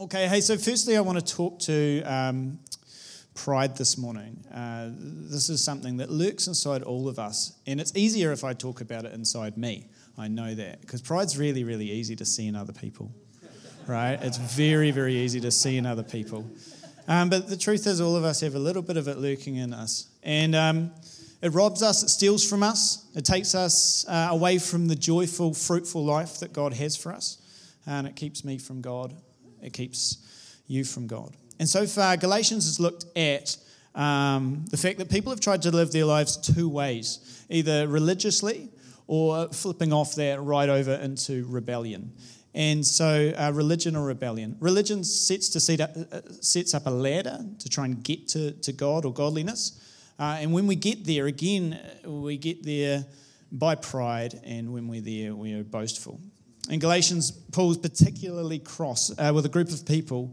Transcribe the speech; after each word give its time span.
Okay, 0.00 0.28
hey, 0.28 0.40
so 0.40 0.56
firstly, 0.56 0.96
I 0.96 1.02
want 1.02 1.18
to 1.18 1.34
talk 1.36 1.58
to 1.58 2.02
um, 2.04 2.58
pride 3.34 3.76
this 3.76 3.98
morning. 3.98 4.42
Uh, 4.50 4.88
this 4.94 5.50
is 5.50 5.62
something 5.62 5.98
that 5.98 6.10
lurks 6.10 6.46
inside 6.46 6.82
all 6.82 7.06
of 7.06 7.18
us, 7.18 7.52
and 7.66 7.78
it's 7.78 7.94
easier 7.94 8.32
if 8.32 8.42
I 8.42 8.54
talk 8.54 8.80
about 8.80 9.04
it 9.04 9.12
inside 9.12 9.58
me. 9.58 9.88
I 10.16 10.26
know 10.26 10.54
that, 10.54 10.80
because 10.80 11.02
pride's 11.02 11.36
really, 11.36 11.64
really 11.64 11.90
easy 11.90 12.16
to 12.16 12.24
see 12.24 12.46
in 12.46 12.56
other 12.56 12.72
people, 12.72 13.12
right? 13.86 14.18
It's 14.22 14.38
very, 14.38 14.90
very 14.90 15.16
easy 15.16 15.38
to 15.40 15.50
see 15.50 15.76
in 15.76 15.84
other 15.84 16.02
people. 16.02 16.50
Um, 17.06 17.28
but 17.28 17.50
the 17.50 17.58
truth 17.58 17.86
is, 17.86 18.00
all 18.00 18.16
of 18.16 18.24
us 18.24 18.40
have 18.40 18.54
a 18.54 18.58
little 18.58 18.80
bit 18.80 18.96
of 18.96 19.06
it 19.06 19.18
lurking 19.18 19.56
in 19.56 19.74
us. 19.74 20.08
And 20.22 20.54
um, 20.54 20.92
it 21.42 21.52
robs 21.52 21.82
us, 21.82 22.02
it 22.02 22.08
steals 22.08 22.48
from 22.48 22.62
us, 22.62 23.04
it 23.14 23.26
takes 23.26 23.54
us 23.54 24.06
uh, 24.08 24.28
away 24.30 24.60
from 24.60 24.88
the 24.88 24.96
joyful, 24.96 25.52
fruitful 25.52 26.02
life 26.02 26.40
that 26.40 26.54
God 26.54 26.72
has 26.72 26.96
for 26.96 27.12
us, 27.12 27.36
and 27.86 28.06
it 28.06 28.16
keeps 28.16 28.46
me 28.46 28.56
from 28.56 28.80
God 28.80 29.14
it 29.62 29.72
keeps 29.72 30.62
you 30.66 30.84
from 30.84 31.06
God. 31.06 31.36
And 31.58 31.68
so 31.68 31.86
far, 31.86 32.16
Galatians 32.16 32.64
has 32.64 32.80
looked 32.80 33.04
at 33.16 33.56
um, 33.94 34.64
the 34.70 34.76
fact 34.76 34.98
that 34.98 35.10
people 35.10 35.30
have 35.30 35.40
tried 35.40 35.62
to 35.62 35.70
live 35.70 35.92
their 35.92 36.04
lives 36.04 36.36
two 36.36 36.68
ways 36.68 37.44
either 37.50 37.88
religiously 37.88 38.68
or 39.08 39.48
flipping 39.48 39.92
off 39.92 40.14
that 40.14 40.40
right 40.40 40.68
over 40.68 40.94
into 40.94 41.44
rebellion. 41.48 42.12
And 42.54 42.84
so, 42.86 43.32
uh, 43.36 43.50
religion 43.52 43.96
or 43.96 44.04
rebellion. 44.04 44.56
Religion 44.60 45.04
sets, 45.04 45.48
to 45.50 45.60
set 45.60 45.80
up, 45.80 45.90
uh, 45.96 46.20
sets 46.40 46.74
up 46.74 46.86
a 46.86 46.90
ladder 46.90 47.44
to 47.58 47.68
try 47.68 47.84
and 47.84 48.02
get 48.02 48.28
to, 48.28 48.52
to 48.52 48.72
God 48.72 49.04
or 49.04 49.12
godliness. 49.12 49.80
Uh, 50.18 50.38
and 50.40 50.52
when 50.52 50.66
we 50.66 50.76
get 50.76 51.04
there, 51.04 51.26
again, 51.26 51.78
we 52.04 52.36
get 52.36 52.62
there 52.64 53.04
by 53.52 53.74
pride, 53.74 54.40
and 54.44 54.72
when 54.72 54.86
we're 54.86 55.00
there, 55.00 55.34
we 55.34 55.54
are 55.54 55.64
boastful. 55.64 56.20
In 56.70 56.78
Galatians, 56.78 57.32
Paul's 57.32 57.76
particularly 57.76 58.60
cross 58.60 59.10
uh, 59.18 59.32
with 59.34 59.44
a 59.44 59.48
group 59.48 59.70
of 59.70 59.84
people 59.84 60.32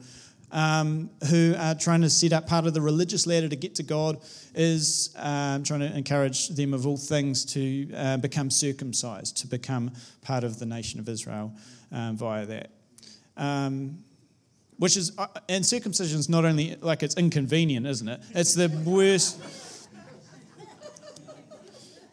um, 0.52 1.10
who 1.32 1.56
are 1.58 1.74
trying 1.74 2.02
to 2.02 2.12
set 2.12 2.32
up 2.32 2.46
part 2.46 2.68
of 2.68 2.76
the 2.76 2.80
religious 2.80 3.26
ladder 3.26 3.50
to 3.50 3.56
get 3.56 3.74
to 3.76 3.84
God, 3.84 4.20
is 4.54 5.16
um, 5.18 5.64
trying 5.64 5.80
to 5.80 5.98
encourage 5.98 6.50
them, 6.50 6.76
of 6.76 6.86
all 6.86 6.96
things, 6.96 7.44
to 7.54 7.92
uh, 7.94 8.18
become 8.18 8.52
circumcised, 8.52 9.38
to 9.38 9.48
become 9.48 9.92
part 10.22 10.44
of 10.44 10.60
the 10.60 10.66
nation 10.68 11.00
of 11.00 11.10
Israel 11.10 11.52
um, 11.92 12.16
via 12.16 12.46
that. 12.46 12.70
Um, 13.36 14.04
which 14.78 14.96
is, 14.96 15.18
uh, 15.18 15.26
and 15.50 15.66
circumcision 15.66 16.20
is 16.20 16.30
not 16.30 16.46
only 16.46 16.76
like 16.82 17.02
it's 17.02 17.16
inconvenient, 17.16 17.88
isn't 17.88 18.08
it? 18.08 18.22
It's 18.36 18.54
the 18.54 18.70
worst 18.86 19.42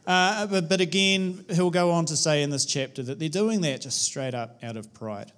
uh, 0.07 0.47
but, 0.47 0.69
but 0.69 0.81
again, 0.81 1.45
he'll 1.51 1.71
go 1.71 1.91
on 1.91 2.05
to 2.07 2.17
say 2.17 2.43
in 2.43 2.51
this 2.51 2.67
chapter 2.67 3.03
that 3.03 3.19
they're 3.19 3.29
doing 3.29 3.63
that 3.63 3.81
just 3.81 4.03
straight 4.03 4.35
up 4.35 4.59
out 4.63 4.77
of 4.77 4.93
pride. 4.93 5.33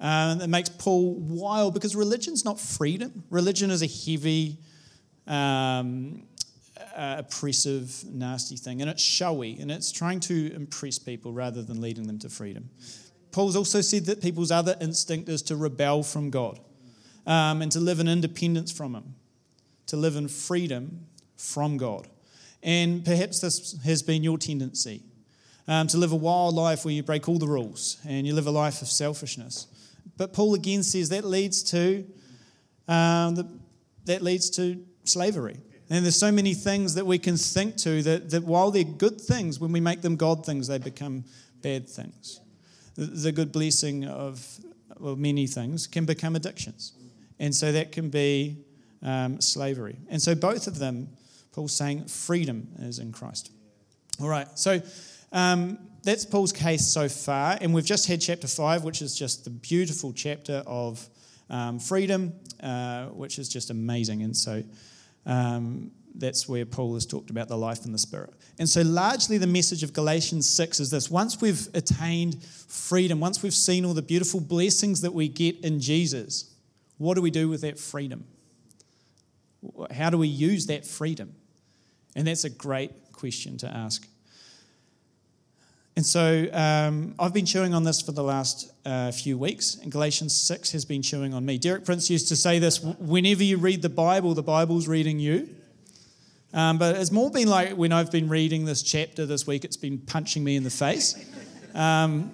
Um, 0.00 0.40
it 0.40 0.46
makes 0.46 0.68
Paul 0.68 1.14
wild 1.14 1.74
because 1.74 1.96
religion's 1.96 2.44
not 2.44 2.60
freedom. 2.60 3.24
Religion 3.30 3.70
is 3.70 3.82
a 3.82 3.86
heavy, 3.86 4.58
um, 5.26 6.22
uh, 6.96 7.16
oppressive, 7.18 8.04
nasty 8.08 8.56
thing, 8.56 8.80
and 8.80 8.88
it's 8.90 9.02
showy, 9.02 9.58
and 9.58 9.70
it's 9.70 9.90
trying 9.90 10.20
to 10.20 10.52
impress 10.54 10.98
people 10.98 11.32
rather 11.32 11.62
than 11.62 11.80
leading 11.80 12.06
them 12.06 12.18
to 12.20 12.28
freedom. 12.28 12.70
Paul's 13.32 13.56
also 13.56 13.80
said 13.80 14.06
that 14.06 14.22
people's 14.22 14.50
other 14.50 14.76
instinct 14.80 15.28
is 15.28 15.42
to 15.42 15.56
rebel 15.56 16.02
from 16.02 16.30
God 16.30 16.60
um, 17.26 17.60
and 17.60 17.70
to 17.72 17.80
live 17.80 18.00
in 18.00 18.08
independence 18.08 18.72
from 18.72 18.94
Him, 18.94 19.14
to 19.86 19.96
live 19.96 20.16
in 20.16 20.28
freedom 20.28 21.06
from 21.36 21.76
God. 21.76 22.08
And 22.62 23.04
perhaps 23.04 23.40
this 23.40 23.78
has 23.84 24.02
been 24.02 24.22
your 24.22 24.38
tendency 24.38 25.02
um, 25.68 25.86
to 25.88 25.98
live 25.98 26.12
a 26.12 26.16
wild 26.16 26.54
life 26.54 26.84
where 26.84 26.94
you 26.94 27.02
break 27.02 27.28
all 27.28 27.38
the 27.38 27.46
rules 27.46 27.98
and 28.06 28.26
you 28.26 28.34
live 28.34 28.46
a 28.46 28.50
life 28.50 28.82
of 28.82 28.88
selfishness. 28.88 29.66
But 30.16 30.32
Paul 30.32 30.54
again 30.54 30.82
says 30.82 31.10
that 31.10 31.24
leads 31.24 31.62
to 31.64 32.04
um, 32.88 33.34
the, 33.34 33.48
that 34.06 34.22
leads 34.22 34.50
to 34.50 34.84
slavery. 35.04 35.58
And 35.90 36.04
there's 36.04 36.16
so 36.16 36.32
many 36.32 36.54
things 36.54 36.94
that 36.94 37.06
we 37.06 37.18
can 37.18 37.36
think 37.36 37.76
to 37.78 38.02
that, 38.02 38.30
that 38.30 38.44
while 38.44 38.70
they're 38.70 38.84
good 38.84 39.20
things, 39.20 39.58
when 39.60 39.72
we 39.72 39.80
make 39.80 40.02
them 40.02 40.16
God 40.16 40.44
things, 40.44 40.66
they 40.66 40.78
become 40.78 41.24
bad 41.62 41.88
things. 41.88 42.40
The, 42.96 43.06
the 43.06 43.32
good 43.32 43.52
blessing 43.52 44.04
of 44.04 44.44
well, 44.98 45.16
many 45.16 45.46
things 45.46 45.86
can 45.86 46.04
become 46.04 46.34
addictions. 46.36 46.92
And 47.38 47.54
so 47.54 47.72
that 47.72 47.92
can 47.92 48.10
be 48.10 48.58
um, 49.02 49.40
slavery. 49.40 49.96
And 50.08 50.20
so 50.20 50.34
both 50.34 50.66
of 50.66 50.78
them 50.78 51.08
Paul's 51.58 51.72
saying 51.72 52.04
freedom 52.04 52.68
is 52.78 53.00
in 53.00 53.10
Christ. 53.10 53.50
All 54.20 54.28
right, 54.28 54.46
so 54.56 54.80
um, 55.32 55.76
that's 56.04 56.24
Paul's 56.24 56.52
case 56.52 56.86
so 56.86 57.08
far, 57.08 57.58
and 57.60 57.74
we've 57.74 57.84
just 57.84 58.06
had 58.06 58.20
chapter 58.20 58.46
5, 58.46 58.84
which 58.84 59.02
is 59.02 59.18
just 59.18 59.42
the 59.42 59.50
beautiful 59.50 60.12
chapter 60.12 60.62
of 60.68 61.04
um, 61.50 61.80
freedom, 61.80 62.32
uh, 62.62 63.06
which 63.06 63.40
is 63.40 63.48
just 63.48 63.70
amazing. 63.70 64.22
And 64.22 64.36
so 64.36 64.62
um, 65.26 65.90
that's 66.14 66.48
where 66.48 66.64
Paul 66.64 66.94
has 66.94 67.04
talked 67.04 67.28
about 67.28 67.48
the 67.48 67.58
life 67.58 67.84
in 67.84 67.90
the 67.90 67.98
Spirit. 67.98 68.34
And 68.60 68.68
so, 68.68 68.82
largely, 68.82 69.36
the 69.36 69.48
message 69.48 69.82
of 69.82 69.92
Galatians 69.92 70.48
6 70.48 70.78
is 70.78 70.92
this 70.92 71.10
once 71.10 71.40
we've 71.40 71.66
attained 71.74 72.40
freedom, 72.44 73.18
once 73.18 73.42
we've 73.42 73.52
seen 73.52 73.84
all 73.84 73.94
the 73.94 74.00
beautiful 74.02 74.38
blessings 74.38 75.00
that 75.00 75.12
we 75.12 75.26
get 75.26 75.58
in 75.64 75.80
Jesus, 75.80 76.54
what 76.98 77.14
do 77.16 77.20
we 77.20 77.32
do 77.32 77.48
with 77.48 77.62
that 77.62 77.80
freedom? 77.80 78.28
How 79.90 80.10
do 80.10 80.18
we 80.18 80.28
use 80.28 80.66
that 80.66 80.86
freedom? 80.86 81.34
And 82.14 82.26
that's 82.26 82.44
a 82.44 82.50
great 82.50 83.12
question 83.12 83.58
to 83.58 83.68
ask. 83.68 84.06
And 85.98 86.06
so 86.06 86.46
um, 86.52 87.16
I've 87.18 87.34
been 87.34 87.44
chewing 87.44 87.74
on 87.74 87.82
this 87.82 88.00
for 88.00 88.12
the 88.12 88.22
last 88.22 88.72
uh, 88.84 89.10
few 89.10 89.36
weeks, 89.36 89.74
and 89.82 89.90
Galatians 89.90 90.32
6 90.32 90.70
has 90.70 90.84
been 90.84 91.02
chewing 91.02 91.34
on 91.34 91.44
me. 91.44 91.58
Derek 91.58 91.84
Prince 91.84 92.08
used 92.08 92.28
to 92.28 92.36
say 92.36 92.60
this 92.60 92.80
whenever 92.80 93.42
you 93.42 93.56
read 93.56 93.82
the 93.82 93.88
Bible, 93.88 94.32
the 94.34 94.42
Bible's 94.44 94.86
reading 94.86 95.18
you. 95.18 95.48
Um, 96.54 96.78
but 96.78 96.94
it's 96.94 97.10
more 97.10 97.32
been 97.32 97.48
like 97.48 97.72
when 97.72 97.90
I've 97.90 98.12
been 98.12 98.28
reading 98.28 98.64
this 98.64 98.80
chapter 98.82 99.26
this 99.26 99.44
week, 99.44 99.64
it's 99.64 99.76
been 99.76 99.98
punching 99.98 100.44
me 100.44 100.54
in 100.54 100.62
the 100.62 100.70
face. 100.70 101.16
Um, 101.74 102.30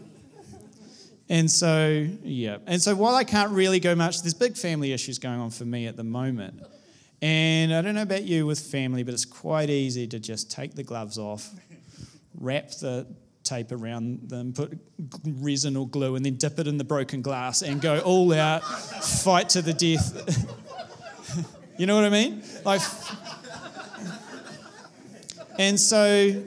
and 1.31 1.51
so, 1.51 2.07
yeah. 2.23 2.59
And 2.67 2.83
so 2.83 2.95
while 2.95 3.15
I 3.15 3.25
can't 3.25 3.51
really 3.51 3.81
go 3.81 3.95
much, 3.95 4.21
there's 4.21 4.35
big 4.35 4.59
family 4.59 4.93
issues 4.93 5.19
going 5.19 5.41
on 5.41 5.49
for 5.49 5.65
me 5.65 5.87
at 5.87 5.97
the 5.97 6.05
moment. 6.05 6.63
And 7.25 7.73
I 7.73 7.81
don't 7.81 7.95
know 7.95 8.03
about 8.03 8.25
you 8.25 8.45
with 8.45 8.61
family, 8.61 9.03
but 9.03 9.15
it's 9.15 9.25
quite 9.25 9.71
easy 9.71 10.07
to 10.09 10.19
just 10.21 10.51
take 10.51 10.75
the 10.75 10.83
gloves 10.83 11.17
off, 11.17 11.49
wrap 12.39 12.69
the 12.73 13.07
tape 13.45 13.73
around 13.73 14.29
them, 14.29 14.53
put 14.53 14.79
resin 15.25 15.75
or 15.75 15.89
glue, 15.89 16.17
and 16.17 16.27
then 16.27 16.35
dip 16.35 16.59
it 16.59 16.67
in 16.67 16.77
the 16.77 16.85
broken 16.85 17.23
glass 17.23 17.63
and 17.63 17.81
go 17.81 17.99
all 18.01 18.31
out, 18.35 18.63
fight 18.63 19.49
to 19.49 19.63
the 19.63 19.73
death. 19.73 20.55
you 21.79 21.87
know 21.87 21.97
what 21.97 22.05
I 22.05 22.11
mean? 22.11 22.43
Like, 22.63 22.83
and 25.59 25.81
so, 25.81 26.43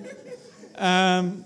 um, 0.78 1.44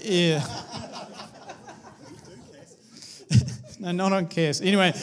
yeah. 0.00 0.61
No, 3.82 3.90
not 3.90 4.12
on 4.12 4.28
Cass. 4.28 4.60
Anyway, 4.60 4.94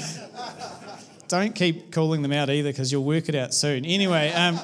don't 1.28 1.54
keep 1.54 1.92
calling 1.92 2.22
them 2.22 2.32
out 2.32 2.50
either 2.50 2.70
because 2.70 2.94
you'll 2.94 3.04
work 3.04 3.28
it 3.28 3.36
out 3.36 3.54
soon. 3.54 3.84
Anyway, 3.84 4.32
um, 4.32 4.58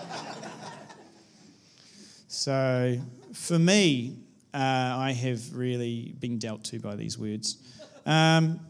so 2.29 2.97
for 3.33 3.59
me, 3.59 4.15
uh, 4.53 4.57
I 4.57 5.11
have 5.11 5.53
really 5.53 6.15
been 6.17 6.39
dealt 6.39 6.63
to 6.65 6.79
by 6.79 6.95
these 6.95 7.19
words. 7.19 7.57
Um, 8.05 8.61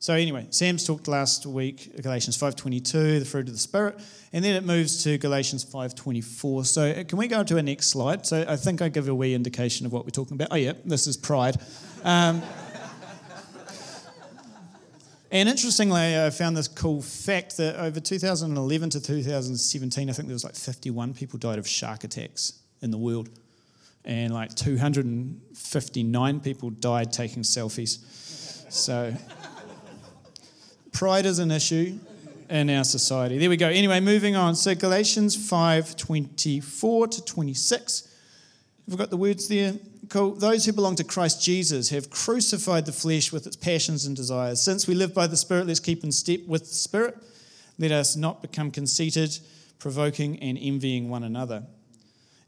so 0.00 0.14
anyway, 0.14 0.48
Sam's 0.50 0.84
talked 0.84 1.06
last 1.06 1.46
week 1.46 2.02
Galatians 2.02 2.36
5:22, 2.36 3.20
the 3.20 3.24
fruit 3.24 3.46
of 3.46 3.52
the 3.52 3.60
spirit, 3.60 4.00
and 4.32 4.44
then 4.44 4.56
it 4.56 4.64
moves 4.64 5.04
to 5.04 5.18
Galatians 5.18 5.64
5:24. 5.64 6.66
So 6.66 6.90
uh, 6.90 7.04
can 7.04 7.16
we 7.16 7.28
go 7.28 7.44
to 7.44 7.58
a 7.58 7.62
next 7.62 7.90
slide? 7.90 8.26
So 8.26 8.44
I 8.48 8.56
think 8.56 8.82
I 8.82 8.88
give 8.88 9.06
a 9.06 9.14
wee 9.14 9.34
indication 9.34 9.86
of 9.86 9.92
what 9.92 10.04
we're 10.04 10.10
talking 10.10 10.34
about. 10.34 10.48
Oh 10.50 10.56
yeah, 10.56 10.72
this 10.84 11.06
is 11.06 11.16
pride. 11.16 11.58
Um, 12.02 12.42
and 15.30 15.48
interestingly, 15.48 16.18
I 16.18 16.30
found 16.30 16.56
this 16.56 16.68
cool 16.68 17.02
fact 17.02 17.58
that 17.58 17.76
over 17.76 18.00
2011 18.00 18.90
to 18.90 19.00
2017, 19.00 20.08
I 20.08 20.12
think 20.12 20.28
there 20.28 20.34
was 20.34 20.44
like 20.44 20.54
51 20.54 21.14
people 21.14 21.38
died 21.38 21.58
of 21.58 21.68
shark 21.68 22.04
attacks 22.04 22.54
in 22.80 22.90
the 22.90 22.98
world. 22.98 23.28
And 24.04 24.32
like 24.32 24.54
259 24.54 26.40
people 26.40 26.70
died 26.70 27.12
taking 27.12 27.42
selfies. 27.42 27.98
So 28.72 29.14
pride 30.92 31.26
is 31.26 31.38
an 31.40 31.50
issue 31.50 31.98
in 32.48 32.70
our 32.70 32.84
society. 32.84 33.36
There 33.38 33.50
we 33.50 33.58
go. 33.58 33.68
Anyway, 33.68 34.00
moving 34.00 34.34
on. 34.34 34.54
So 34.54 34.74
Galatians 34.74 35.36
5 35.36 35.96
24 35.96 37.08
to 37.08 37.24
26. 37.24 38.07
We've 38.88 38.96
got 38.96 39.10
the 39.10 39.18
words 39.18 39.48
there. 39.48 39.74
Cool. 40.08 40.34
Those 40.34 40.64
who 40.64 40.72
belong 40.72 40.96
to 40.96 41.04
Christ 41.04 41.42
Jesus 41.42 41.90
have 41.90 42.08
crucified 42.08 42.86
the 42.86 42.92
flesh 42.92 43.30
with 43.30 43.46
its 43.46 43.54
passions 43.54 44.06
and 44.06 44.16
desires. 44.16 44.62
Since 44.62 44.86
we 44.86 44.94
live 44.94 45.12
by 45.12 45.26
the 45.26 45.36
Spirit, 45.36 45.66
let's 45.66 45.78
keep 45.78 46.04
in 46.04 46.10
step 46.10 46.40
with 46.46 46.62
the 46.62 46.74
Spirit. 46.74 47.18
Let 47.78 47.92
us 47.92 48.16
not 48.16 48.40
become 48.40 48.70
conceited, 48.70 49.38
provoking, 49.78 50.38
and 50.38 50.56
envying 50.58 51.10
one 51.10 51.22
another. 51.22 51.64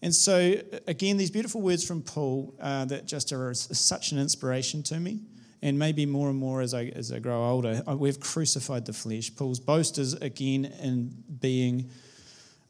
And 0.00 0.14
so, 0.14 0.54
again, 0.87 1.19
these 1.19 1.31
beautiful 1.31 1.60
words 1.60 1.87
from 1.87 2.00
Paul 2.00 2.54
uh, 2.58 2.87
that 2.87 3.04
just 3.04 3.32
are 3.32 3.52
such 3.52 4.12
an 4.12 4.19
inspiration 4.19 4.82
to 4.84 4.98
me. 4.98 5.20
And 5.60 5.78
maybe 5.78 6.06
more 6.06 6.31
and 6.31 6.38
more 6.38 6.62
as 6.62 6.72
I, 6.72 6.84
as 6.87 7.12
I 7.12 7.19
grow 7.19 7.44
older, 7.44 7.82
we've 7.87 8.19
crucified 8.19 8.87
the 8.87 8.94
flesh. 8.94 9.31
Paul's 9.37 9.60
boast 9.60 9.98
is 9.98 10.14
again 10.14 10.64
in 10.64 11.22
being 11.38 11.90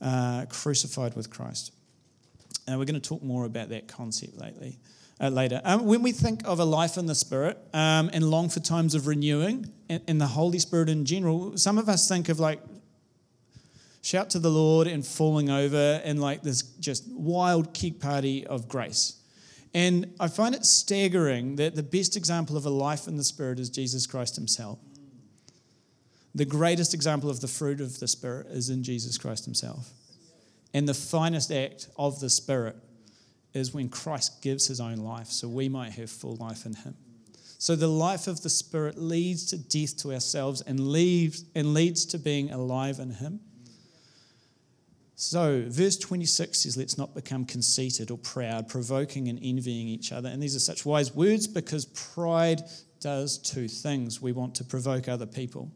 uh, 0.00 0.46
crucified 0.46 1.14
with 1.14 1.30
Christ. 1.30 1.70
And 2.66 2.78
we're 2.78 2.84
going 2.84 3.00
to 3.00 3.08
talk 3.08 3.22
more 3.22 3.44
about 3.44 3.70
that 3.70 3.88
concept 3.88 4.38
lately. 4.38 4.78
Uh, 5.22 5.28
later. 5.28 5.60
Um, 5.64 5.84
when 5.84 6.00
we 6.00 6.12
think 6.12 6.40
of 6.46 6.60
a 6.60 6.64
life 6.64 6.96
in 6.96 7.04
the 7.04 7.14
Spirit 7.14 7.58
um, 7.74 8.08
and 8.10 8.24
long 8.24 8.48
for 8.48 8.60
times 8.60 8.94
of 8.94 9.06
renewing 9.06 9.70
and, 9.90 10.02
and, 10.08 10.18
the 10.18 10.26
Holy 10.26 10.58
Spirit 10.58 10.88
in 10.88 11.04
general, 11.04 11.58
some 11.58 11.76
of 11.76 11.90
us 11.90 12.08
think 12.08 12.30
of 12.30 12.40
like 12.40 12.62
shout 14.00 14.30
to 14.30 14.38
the 14.38 14.48
Lord 14.48 14.86
and 14.86 15.06
falling 15.06 15.50
over 15.50 16.00
and 16.04 16.22
like 16.22 16.42
this 16.42 16.62
just 16.62 17.06
wild 17.08 17.74
kick 17.74 18.00
party 18.00 18.46
of 18.46 18.66
grace. 18.66 19.20
And 19.74 20.14
I 20.18 20.28
find 20.28 20.54
it 20.54 20.64
staggering 20.64 21.56
that 21.56 21.76
the 21.76 21.82
best 21.82 22.16
example 22.16 22.56
of 22.56 22.66
a 22.66 22.70
life 22.70 23.06
in 23.06 23.16
the 23.16 23.24
Spirit 23.24 23.60
is 23.60 23.70
Jesus 23.70 24.06
Christ 24.06 24.36
Himself. 24.36 24.78
The 26.34 26.44
greatest 26.44 26.94
example 26.94 27.30
of 27.30 27.40
the 27.40 27.48
fruit 27.48 27.80
of 27.80 28.00
the 28.00 28.08
Spirit 28.08 28.46
is 28.48 28.70
in 28.70 28.82
Jesus 28.82 29.18
Christ 29.18 29.44
Himself. 29.44 29.90
And 30.72 30.88
the 30.88 30.94
finest 30.94 31.50
act 31.50 31.88
of 31.96 32.20
the 32.20 32.30
Spirit 32.30 32.76
is 33.52 33.74
when 33.74 33.88
Christ 33.88 34.42
gives 34.42 34.66
His 34.66 34.80
own 34.80 34.98
life 34.98 35.26
so 35.28 35.48
we 35.48 35.68
might 35.68 35.92
have 35.92 36.10
full 36.10 36.36
life 36.36 36.66
in 36.66 36.74
Him. 36.74 36.94
So 37.58 37.76
the 37.76 37.88
life 37.88 38.26
of 38.26 38.42
the 38.42 38.48
Spirit 38.48 38.96
leads 38.96 39.46
to 39.46 39.58
death 39.58 39.96
to 39.98 40.12
ourselves 40.12 40.62
and 40.62 40.80
leaves 40.88 41.44
and 41.54 41.74
leads 41.74 42.06
to 42.06 42.18
being 42.18 42.50
alive 42.50 42.98
in 42.98 43.10
Him. 43.10 43.40
So, 45.16 45.64
verse 45.66 45.98
26 45.98 46.60
says, 46.60 46.78
Let's 46.78 46.96
not 46.96 47.14
become 47.14 47.44
conceited 47.44 48.10
or 48.10 48.16
proud, 48.16 48.68
provoking 48.68 49.28
and 49.28 49.38
envying 49.42 49.86
each 49.86 50.12
other. 50.12 50.30
And 50.30 50.42
these 50.42 50.56
are 50.56 50.60
such 50.60 50.86
wise 50.86 51.14
words 51.14 51.46
because 51.46 51.84
pride 51.84 52.62
does 53.00 53.36
two 53.36 53.68
things. 53.68 54.22
We 54.22 54.32
want 54.32 54.54
to 54.54 54.64
provoke 54.64 55.08
other 55.08 55.26
people 55.26 55.70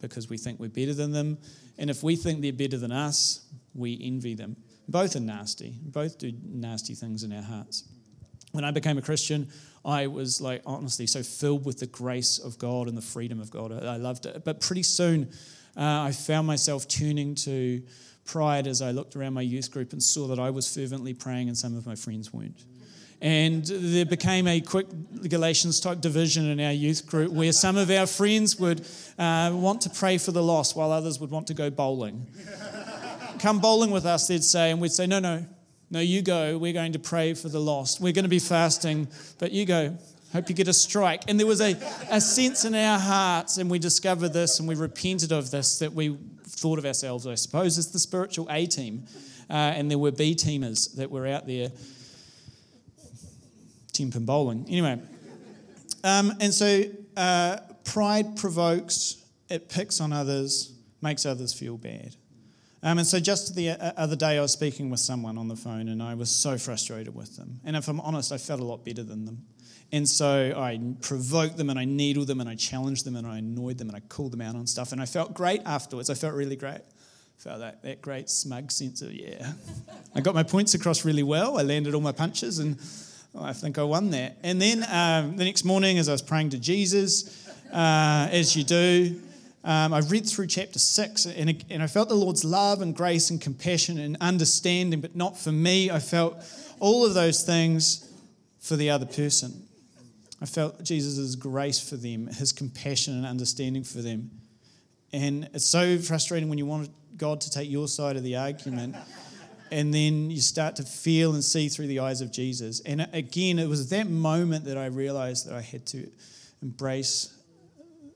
because 0.00 0.30
we 0.30 0.38
think 0.38 0.60
we're 0.60 0.70
better 0.70 0.94
than 0.94 1.12
them. 1.12 1.36
And 1.78 1.90
if 1.90 2.02
we 2.02 2.16
think 2.16 2.40
they're 2.40 2.52
better 2.52 2.78
than 2.78 2.92
us, 2.92 3.46
we 3.74 3.98
envy 4.02 4.34
them. 4.34 4.56
Both 4.88 5.16
are 5.16 5.20
nasty. 5.20 5.74
Both 5.82 6.18
do 6.18 6.32
nasty 6.44 6.94
things 6.94 7.22
in 7.22 7.32
our 7.32 7.42
hearts. 7.42 7.84
When 8.52 8.64
I 8.64 8.70
became 8.70 8.98
a 8.98 9.02
Christian, 9.02 9.48
I 9.84 10.06
was 10.06 10.40
like, 10.40 10.62
honestly, 10.64 11.06
so 11.06 11.22
filled 11.22 11.64
with 11.64 11.80
the 11.80 11.86
grace 11.86 12.38
of 12.38 12.58
God 12.58 12.88
and 12.88 12.96
the 12.96 13.02
freedom 13.02 13.40
of 13.40 13.50
God. 13.50 13.72
I 13.72 13.96
loved 13.96 14.26
it. 14.26 14.44
But 14.44 14.60
pretty 14.60 14.84
soon, 14.84 15.30
uh, 15.76 16.02
I 16.02 16.12
found 16.12 16.46
myself 16.46 16.86
tuning 16.86 17.34
to 17.36 17.82
pride 18.24 18.66
as 18.66 18.80
I 18.80 18.92
looked 18.92 19.16
around 19.16 19.34
my 19.34 19.42
youth 19.42 19.70
group 19.70 19.92
and 19.92 20.02
saw 20.02 20.28
that 20.28 20.38
I 20.38 20.50
was 20.50 20.72
fervently 20.72 21.14
praying 21.14 21.48
and 21.48 21.58
some 21.58 21.76
of 21.76 21.86
my 21.86 21.94
friends 21.94 22.32
weren't. 22.32 22.64
And 23.24 23.64
there 23.64 24.04
became 24.04 24.46
a 24.46 24.60
quick 24.60 24.86
Galatians 25.26 25.80
type 25.80 26.02
division 26.02 26.44
in 26.50 26.60
our 26.60 26.72
youth 26.72 27.06
group 27.06 27.32
where 27.32 27.52
some 27.52 27.78
of 27.78 27.90
our 27.90 28.06
friends 28.06 28.60
would 28.60 28.86
uh, 29.18 29.50
want 29.54 29.80
to 29.80 29.88
pray 29.88 30.18
for 30.18 30.30
the 30.30 30.42
lost 30.42 30.76
while 30.76 30.92
others 30.92 31.18
would 31.20 31.30
want 31.30 31.46
to 31.46 31.54
go 31.54 31.70
bowling. 31.70 32.26
Come 33.38 33.60
bowling 33.60 33.90
with 33.90 34.04
us, 34.04 34.28
they'd 34.28 34.44
say, 34.44 34.70
and 34.70 34.78
we'd 34.78 34.92
say, 34.92 35.06
No, 35.06 35.20
no, 35.20 35.46
no, 35.90 36.00
you 36.00 36.20
go. 36.20 36.58
We're 36.58 36.74
going 36.74 36.92
to 36.92 36.98
pray 36.98 37.32
for 37.32 37.48
the 37.48 37.60
lost. 37.60 37.98
We're 37.98 38.12
going 38.12 38.26
to 38.26 38.28
be 38.28 38.38
fasting, 38.38 39.08
but 39.38 39.52
you 39.52 39.64
go. 39.64 39.96
Hope 40.34 40.50
you 40.50 40.54
get 40.54 40.68
a 40.68 40.74
strike. 40.74 41.22
And 41.26 41.40
there 41.40 41.46
was 41.46 41.62
a, 41.62 41.78
a 42.10 42.20
sense 42.20 42.66
in 42.66 42.74
our 42.74 42.98
hearts, 42.98 43.56
and 43.56 43.70
we 43.70 43.78
discovered 43.78 44.34
this 44.34 44.58
and 44.58 44.68
we 44.68 44.74
repented 44.74 45.32
of 45.32 45.50
this 45.50 45.78
that 45.78 45.94
we 45.94 46.18
thought 46.42 46.78
of 46.78 46.84
ourselves, 46.84 47.26
I 47.26 47.36
suppose, 47.36 47.78
as 47.78 47.90
the 47.90 47.98
spiritual 47.98 48.48
A 48.50 48.66
team. 48.66 49.04
Uh, 49.48 49.52
and 49.52 49.90
there 49.90 49.98
were 49.98 50.10
B 50.10 50.34
teamers 50.34 50.94
that 50.96 51.10
were 51.10 51.26
out 51.26 51.46
there, 51.46 51.70
team 53.94 54.10
and 54.14 54.26
bowling. 54.26 54.66
Anyway, 54.68 55.00
um, 56.02 56.32
and 56.40 56.52
so 56.52 56.82
uh, 57.16 57.58
pride 57.84 58.36
provokes, 58.36 59.24
it 59.48 59.68
picks 59.68 60.00
on 60.00 60.12
others, 60.12 60.74
makes 61.00 61.24
others 61.24 61.54
feel 61.54 61.76
bad. 61.76 62.16
Um, 62.82 62.98
and 62.98 63.06
so 63.06 63.18
just 63.18 63.54
the 63.54 63.70
uh, 63.70 63.92
other 63.96 64.16
day, 64.16 64.36
I 64.36 64.42
was 64.42 64.52
speaking 64.52 64.90
with 64.90 65.00
someone 65.00 65.38
on 65.38 65.48
the 65.48 65.56
phone, 65.56 65.88
and 65.88 66.02
I 66.02 66.14
was 66.14 66.28
so 66.28 66.58
frustrated 66.58 67.14
with 67.14 67.36
them. 67.36 67.60
And 67.64 67.76
if 67.76 67.88
I'm 67.88 68.00
honest, 68.00 68.30
I 68.30 68.36
felt 68.36 68.60
a 68.60 68.64
lot 68.64 68.84
better 68.84 69.02
than 69.02 69.24
them. 69.24 69.46
And 69.90 70.08
so 70.08 70.52
I 70.56 70.80
provoked 71.02 71.56
them 71.56 71.70
and 71.70 71.78
I 71.78 71.84
needled 71.84 72.26
them 72.26 72.40
and 72.40 72.48
I 72.48 72.56
challenged 72.56 73.04
them 73.04 73.14
and 73.14 73.24
I 73.24 73.38
annoyed 73.38 73.78
them 73.78 73.88
and 73.88 73.96
I 73.96 74.00
called 74.00 74.32
them 74.32 74.40
out 74.40 74.56
on 74.56 74.66
stuff. 74.66 74.90
And 74.90 75.00
I 75.00 75.06
felt 75.06 75.34
great 75.34 75.62
afterwards. 75.64 76.10
I 76.10 76.14
felt 76.14 76.34
really 76.34 76.56
great. 76.56 76.80
Felt 77.36 77.60
that, 77.60 77.82
that 77.82 78.02
great 78.02 78.28
smug 78.28 78.72
sense 78.72 79.02
of, 79.02 79.12
yeah. 79.12 79.52
I 80.14 80.20
got 80.20 80.34
my 80.34 80.42
points 80.42 80.74
across 80.74 81.04
really 81.04 81.22
well. 81.22 81.58
I 81.58 81.62
landed 81.62 81.94
all 81.94 82.00
my 82.00 82.10
punches 82.10 82.58
and 82.58 82.76
I 83.36 83.52
think 83.52 83.78
I 83.78 83.82
won 83.82 84.10
that. 84.10 84.36
And 84.42 84.60
then 84.60 84.84
um, 84.88 85.36
the 85.36 85.44
next 85.44 85.64
morning, 85.64 85.98
as 85.98 86.08
I 86.08 86.12
was 86.12 86.22
praying 86.22 86.50
to 86.50 86.58
Jesus, 86.58 87.48
uh, 87.72 88.28
as 88.30 88.54
you 88.54 88.62
do, 88.62 89.20
um, 89.64 89.92
I 89.92 90.00
read 90.00 90.26
through 90.26 90.46
chapter 90.46 90.78
six 90.78 91.26
and, 91.26 91.64
and 91.70 91.82
I 91.82 91.86
felt 91.86 92.08
the 92.08 92.14
Lord's 92.14 92.44
love 92.44 92.80
and 92.80 92.94
grace 92.94 93.30
and 93.30 93.40
compassion 93.40 93.98
and 93.98 94.16
understanding, 94.20 95.00
but 95.00 95.16
not 95.16 95.36
for 95.36 95.50
me. 95.50 95.90
I 95.90 95.98
felt 95.98 96.36
all 96.78 97.04
of 97.04 97.14
those 97.14 97.42
things 97.42 98.08
for 98.60 98.76
the 98.76 98.90
other 98.90 99.06
person. 99.06 99.66
I 100.40 100.46
felt 100.46 100.84
Jesus' 100.84 101.34
grace 101.34 101.80
for 101.80 101.96
them, 101.96 102.26
his 102.26 102.52
compassion 102.52 103.14
and 103.14 103.26
understanding 103.26 103.82
for 103.82 104.02
them. 104.02 104.30
And 105.12 105.48
it's 105.54 105.66
so 105.66 105.98
frustrating 105.98 106.48
when 106.48 106.58
you 106.58 106.66
want 106.66 106.90
God 107.16 107.40
to 107.42 107.50
take 107.50 107.70
your 107.70 107.88
side 107.88 108.16
of 108.16 108.22
the 108.22 108.36
argument. 108.36 108.96
And 109.74 109.92
then 109.92 110.30
you 110.30 110.40
start 110.40 110.76
to 110.76 110.84
feel 110.84 111.34
and 111.34 111.42
see 111.42 111.68
through 111.68 111.88
the 111.88 111.98
eyes 111.98 112.20
of 112.20 112.30
Jesus. 112.30 112.78
And 112.78 113.08
again, 113.12 113.58
it 113.58 113.68
was 113.68 113.90
that 113.90 114.08
moment 114.08 114.66
that 114.66 114.78
I 114.78 114.86
realized 114.86 115.48
that 115.48 115.54
I 115.54 115.62
had 115.62 115.84
to 115.86 116.08
embrace 116.62 117.36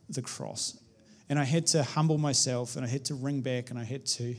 the 0.08 0.22
cross. 0.22 0.78
And 1.28 1.36
I 1.36 1.42
had 1.42 1.66
to 1.68 1.82
humble 1.82 2.16
myself 2.16 2.76
and 2.76 2.84
I 2.84 2.88
had 2.88 3.04
to 3.06 3.16
ring 3.16 3.40
back 3.40 3.70
and 3.70 3.78
I 3.78 3.82
had 3.82 4.06
to. 4.06 4.36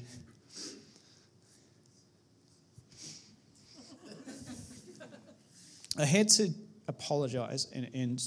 I 5.98 6.06
had 6.06 6.30
to 6.30 6.54
apologize 6.88 7.68
and, 7.74 7.89
and 7.94 8.24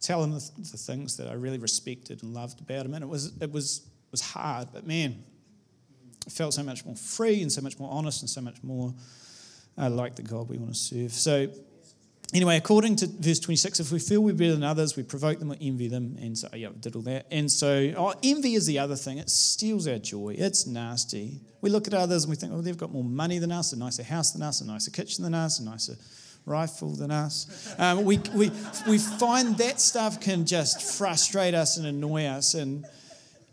tell 0.00 0.22
him 0.22 0.30
the, 0.30 0.50
the, 0.58 0.76
things 0.76 1.16
that 1.16 1.26
I 1.26 1.32
really 1.32 1.58
respected 1.58 2.22
and 2.22 2.34
loved 2.34 2.60
about 2.60 2.86
him. 2.86 2.94
And 2.94 3.02
it 3.02 3.08
was, 3.08 3.32
it 3.40 3.50
was, 3.50 3.82
was 4.12 4.20
hard, 4.20 4.68
but 4.72 4.86
man, 4.86 5.24
I 6.28 6.30
felt 6.30 6.52
so 6.52 6.62
much 6.62 6.84
more 6.84 6.94
free 6.94 7.40
and 7.40 7.50
so 7.50 7.62
much 7.62 7.78
more 7.78 7.90
honest 7.90 8.20
and 8.20 8.28
so 8.28 8.42
much 8.42 8.62
more 8.62 8.92
uh, 9.78 9.88
like 9.88 10.14
the 10.14 10.22
God 10.22 10.50
we 10.50 10.58
want 10.58 10.74
to 10.74 10.78
serve. 10.78 11.10
So, 11.10 11.48
anyway, 12.34 12.58
according 12.58 12.96
to 12.96 13.06
verse 13.06 13.40
26, 13.40 13.80
if 13.80 13.90
we 13.90 13.98
feel 13.98 14.20
we're 14.20 14.34
better 14.34 14.52
than 14.52 14.62
others, 14.62 14.94
we 14.94 15.04
provoke 15.04 15.38
them 15.38 15.50
or 15.50 15.56
envy 15.58 15.88
them. 15.88 16.18
And 16.20 16.36
so, 16.36 16.50
yeah, 16.54 16.68
we 16.68 16.76
did 16.76 16.96
all 16.96 17.02
that. 17.02 17.28
And 17.30 17.50
so, 17.50 17.94
oh, 17.96 18.12
envy 18.22 18.56
is 18.56 18.66
the 18.66 18.78
other 18.78 18.94
thing. 18.94 19.16
It 19.16 19.30
steals 19.30 19.88
our 19.88 19.96
joy. 19.96 20.34
It's 20.36 20.66
nasty. 20.66 21.40
We 21.62 21.70
look 21.70 21.86
at 21.86 21.94
others 21.94 22.24
and 22.24 22.30
we 22.30 22.36
think, 22.36 22.52
oh, 22.52 22.60
they've 22.60 22.76
got 22.76 22.92
more 22.92 23.04
money 23.04 23.38
than 23.38 23.50
us, 23.50 23.72
a 23.72 23.78
nicer 23.78 24.02
house 24.02 24.32
than 24.32 24.42
us, 24.42 24.60
a 24.60 24.66
nicer 24.66 24.90
kitchen 24.90 25.24
than 25.24 25.32
us, 25.32 25.60
a 25.60 25.64
nicer 25.64 25.96
rifle 26.44 26.94
than 26.94 27.10
us. 27.10 27.74
Um, 27.78 28.04
we, 28.04 28.18
we, 28.34 28.50
we 28.86 28.98
find 28.98 29.56
that 29.56 29.80
stuff 29.80 30.20
can 30.20 30.44
just 30.44 30.82
frustrate 30.98 31.54
us 31.54 31.78
and 31.78 31.86
annoy 31.86 32.26
us. 32.26 32.52
And 32.52 32.84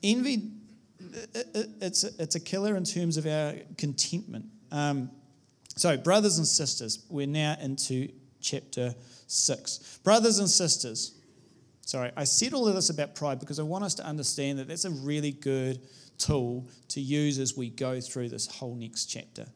envy, 0.03 0.51
it, 1.15 1.47
it, 1.53 1.69
it's, 1.81 2.03
it's 2.03 2.35
a 2.35 2.39
killer 2.39 2.75
in 2.75 2.83
terms 2.83 3.17
of 3.17 3.25
our 3.25 3.53
contentment. 3.77 4.45
Um, 4.71 5.11
so, 5.75 5.97
brothers 5.97 6.37
and 6.37 6.47
sisters, 6.47 7.05
we're 7.09 7.27
now 7.27 7.57
into 7.61 8.09
chapter 8.41 8.95
6. 9.27 9.99
Brothers 10.03 10.39
and 10.39 10.49
sisters, 10.49 11.19
sorry, 11.81 12.11
I 12.15 12.23
said 12.23 12.53
all 12.53 12.67
of 12.67 12.75
this 12.75 12.89
about 12.89 13.15
pride 13.15 13.39
because 13.39 13.59
I 13.59 13.63
want 13.63 13.83
us 13.83 13.95
to 13.95 14.05
understand 14.05 14.59
that 14.59 14.67
that's 14.67 14.85
a 14.85 14.91
really 14.91 15.31
good 15.31 15.81
tool 16.17 16.67
to 16.89 17.01
use 17.01 17.39
as 17.39 17.57
we 17.57 17.69
go 17.69 17.99
through 17.99 18.29
this 18.29 18.47
whole 18.47 18.75
next 18.75 19.05
chapter. 19.05 19.47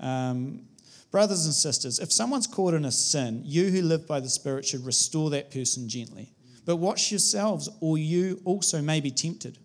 Um, 0.00 0.66
Brothers 1.12 1.44
and 1.44 1.54
sisters, 1.54 1.98
if 1.98 2.10
someone's 2.10 2.46
caught 2.46 2.72
in 2.72 2.86
a 2.86 2.90
sin, 2.90 3.42
you 3.44 3.68
who 3.68 3.82
live 3.82 4.08
by 4.08 4.18
the 4.18 4.30
Spirit 4.30 4.64
should 4.64 4.84
restore 4.86 5.28
that 5.28 5.50
person 5.50 5.86
gently. 5.86 6.32
But 6.64 6.76
watch 6.76 7.12
yourselves, 7.12 7.68
or 7.80 7.98
you 7.98 8.40
also 8.46 8.80
may 8.80 8.98
be 8.98 9.10
tempted. 9.10 9.58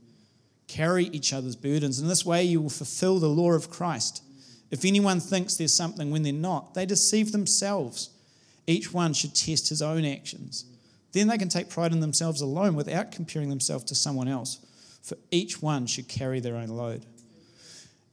Carry 0.67 1.05
each 1.05 1.33
other's 1.33 1.55
burdens. 1.55 2.00
In 2.00 2.07
this 2.07 2.25
way, 2.25 2.43
you 2.43 2.62
will 2.62 2.69
fulfill 2.69 3.19
the 3.19 3.29
law 3.29 3.53
of 3.53 3.69
Christ. 3.69 4.21
If 4.69 4.83
anyone 4.83 5.19
thinks 5.19 5.55
there's 5.55 5.74
something 5.74 6.12
when 6.12 6.24
they're 6.24 6.33
not, 6.33 6.74
they 6.74 6.86
deceive 6.86 7.31
themselves. 7.31 8.09
Each 8.65 8.93
one 8.93 9.13
should 9.13 9.33
test 9.33 9.69
his 9.69 9.81
own 9.81 10.03
actions. 10.03 10.65
Then 11.13 11.27
they 11.27 11.38
can 11.38 11.50
take 11.50 11.69
pride 11.69 11.93
in 11.93 12.01
themselves 12.01 12.41
alone 12.41 12.75
without 12.75 13.12
comparing 13.12 13.50
themselves 13.50 13.86
to 13.86 13.95
someone 13.95 14.27
else, 14.27 14.59
for 15.01 15.17
each 15.31 15.62
one 15.62 15.88
should 15.88 16.09
carry 16.09 16.41
their 16.41 16.57
own 16.57 16.67
load. 16.67 17.05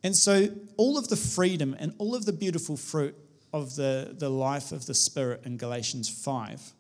And 0.04 0.14
so, 0.14 0.48
all 0.76 0.96
of 0.96 1.08
the 1.08 1.16
freedom 1.16 1.74
and 1.78 1.94
all 1.98 2.14
of 2.14 2.24
the 2.24 2.32
beautiful 2.32 2.76
fruit 2.76 3.16
of 3.52 3.74
the, 3.74 4.14
the 4.16 4.28
life 4.28 4.70
of 4.70 4.86
the 4.86 4.94
Spirit 4.94 5.42
in 5.44 5.56
Galatians 5.56 6.08
5, 6.08 6.72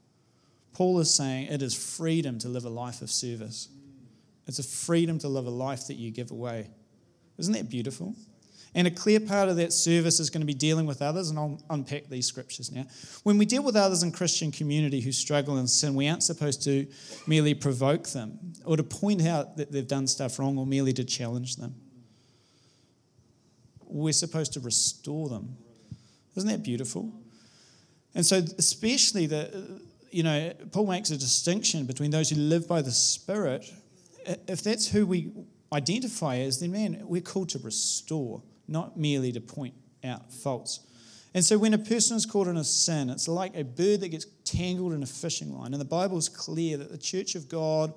Paul 0.72 1.00
is 1.00 1.14
saying 1.14 1.46
it 1.46 1.62
is 1.62 1.74
freedom 1.74 2.38
to 2.40 2.48
live 2.48 2.64
a 2.64 2.70
life 2.70 3.00
of 3.00 3.10
service. 3.10 3.68
It's 4.46 4.58
a 4.58 4.62
freedom 4.62 5.18
to 5.20 5.28
live 5.28 5.46
a 5.46 5.50
life 5.50 5.86
that 5.86 5.94
you 5.94 6.10
give 6.10 6.30
away. 6.30 6.70
Isn't 7.38 7.54
that 7.54 7.68
beautiful? 7.70 8.14
And 8.76 8.88
a 8.88 8.90
clear 8.90 9.20
part 9.20 9.48
of 9.48 9.56
that 9.56 9.72
service 9.72 10.18
is 10.18 10.30
going 10.30 10.40
to 10.40 10.46
be 10.46 10.54
dealing 10.54 10.84
with 10.84 11.00
others, 11.00 11.30
and 11.30 11.38
I'll 11.38 11.62
unpack 11.70 12.08
these 12.08 12.26
scriptures 12.26 12.72
now. 12.72 12.86
When 13.22 13.38
we 13.38 13.46
deal 13.46 13.62
with 13.62 13.76
others 13.76 14.02
in 14.02 14.10
Christian 14.10 14.50
community 14.50 15.00
who 15.00 15.12
struggle 15.12 15.58
in 15.58 15.68
sin, 15.68 15.94
we 15.94 16.08
aren't 16.08 16.24
supposed 16.24 16.62
to 16.64 16.86
merely 17.26 17.54
provoke 17.54 18.08
them 18.08 18.54
or 18.64 18.76
to 18.76 18.82
point 18.82 19.24
out 19.26 19.56
that 19.58 19.70
they've 19.70 19.86
done 19.86 20.08
stuff 20.08 20.40
wrong 20.40 20.58
or 20.58 20.66
merely 20.66 20.92
to 20.94 21.04
challenge 21.04 21.56
them. 21.56 21.76
We're 23.86 24.12
supposed 24.12 24.54
to 24.54 24.60
restore 24.60 25.28
them. 25.28 25.56
Isn't 26.36 26.50
that 26.50 26.64
beautiful? 26.64 27.12
And 28.12 28.26
so, 28.26 28.42
especially 28.58 29.26
the, 29.26 29.80
you 30.10 30.24
know, 30.24 30.52
Paul 30.72 30.86
makes 30.86 31.10
a 31.10 31.16
distinction 31.16 31.86
between 31.86 32.10
those 32.10 32.30
who 32.30 32.36
live 32.36 32.66
by 32.66 32.82
the 32.82 32.90
Spirit. 32.90 33.72
If 34.48 34.62
that's 34.62 34.88
who 34.88 35.06
we 35.06 35.32
identify 35.72 36.36
as, 36.38 36.60
then 36.60 36.72
man, 36.72 37.02
we're 37.04 37.20
called 37.20 37.50
to 37.50 37.58
restore 37.58 38.42
not 38.66 38.96
merely 38.96 39.32
to 39.32 39.40
point 39.40 39.74
out 40.02 40.32
faults. 40.32 40.80
And 41.34 41.44
so 41.44 41.58
when 41.58 41.74
a 41.74 41.78
person 41.78 42.16
is 42.16 42.26
caught 42.26 42.46
in 42.46 42.56
a 42.56 42.64
sin, 42.64 43.10
it's 43.10 43.26
like 43.26 43.56
a 43.56 43.64
bird 43.64 44.00
that 44.00 44.08
gets 44.08 44.26
tangled 44.44 44.92
in 44.92 45.02
a 45.02 45.06
fishing 45.06 45.52
line. 45.52 45.72
And 45.72 45.80
the 45.80 45.84
Bible 45.84 46.16
is 46.16 46.28
clear 46.28 46.76
that 46.76 46.90
the 46.90 46.98
church 46.98 47.34
of 47.34 47.48
God, 47.48 47.92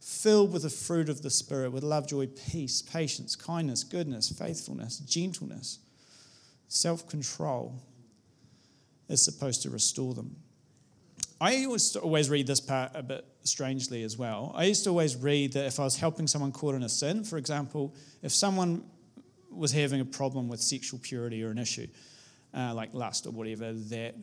filled 0.00 0.50
with 0.52 0.62
the 0.62 0.70
fruit 0.70 1.10
of 1.10 1.20
the 1.20 1.28
Spirit, 1.28 1.72
with 1.72 1.84
love, 1.84 2.08
joy, 2.08 2.26
peace, 2.26 2.80
patience, 2.80 3.36
kindness, 3.36 3.84
goodness, 3.84 4.30
faithfulness, 4.30 4.98
gentleness, 4.98 5.78
self 6.68 7.06
control, 7.06 7.74
is 9.08 9.22
supposed 9.22 9.62
to 9.62 9.70
restore 9.70 10.14
them. 10.14 10.36
I 11.40 11.52
used 11.52 11.94
to 11.94 12.00
always 12.00 12.28
read 12.28 12.46
this 12.46 12.60
part 12.60 12.90
a 12.94 13.02
bit 13.02 13.24
strangely 13.44 14.02
as 14.02 14.18
well. 14.18 14.52
I 14.54 14.64
used 14.64 14.84
to 14.84 14.90
always 14.90 15.16
read 15.16 15.54
that 15.54 15.64
if 15.64 15.80
I 15.80 15.84
was 15.84 15.96
helping 15.96 16.26
someone 16.26 16.52
caught 16.52 16.74
in 16.74 16.82
a 16.82 16.88
sin, 16.88 17.24
for 17.24 17.38
example, 17.38 17.94
if 18.22 18.30
someone 18.30 18.84
was 19.50 19.72
having 19.72 20.02
a 20.02 20.04
problem 20.04 20.48
with 20.48 20.60
sexual 20.60 21.00
purity 21.02 21.42
or 21.42 21.50
an 21.50 21.56
issue, 21.56 21.86
uh, 22.52 22.74
like 22.74 22.92
lust 22.92 23.26
or 23.26 23.30
whatever, 23.30 23.72
that 23.72 24.14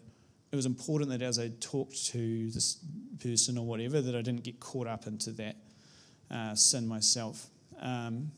it 0.52 0.56
was 0.56 0.68
important 0.68 1.10
that 1.10 1.24
as 1.24 1.40
I 1.40 1.50
talked 1.60 2.06
to 2.08 2.52
this 2.52 2.78
person 3.20 3.58
or 3.58 3.66
whatever, 3.66 4.00
that 4.00 4.16
I 4.16 4.22
didn't 4.22 4.44
get 4.44 4.60
caught 4.60 4.86
up 4.86 5.08
into 5.08 5.32
that 5.32 5.56
uh, 6.30 6.54
sin 6.54 6.88
myself. 6.88 7.48
Um, 7.80 8.32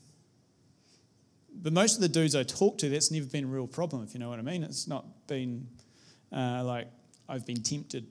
but 1.52 1.74
most 1.74 1.96
of 1.96 2.00
the 2.00 2.08
dudes 2.08 2.34
I 2.34 2.44
talk 2.44 2.78
to, 2.78 2.88
that's 2.88 3.10
never 3.10 3.26
been 3.26 3.44
a 3.44 3.48
real 3.48 3.66
problem, 3.66 4.02
if 4.04 4.14
you 4.14 4.20
know 4.20 4.30
what 4.30 4.38
I 4.38 4.42
mean. 4.42 4.64
It's 4.64 4.88
not 4.88 5.04
been 5.26 5.68
uh, 6.32 6.64
like 6.64 6.88
I've 7.28 7.44
been 7.44 7.62
tempted 7.62 8.06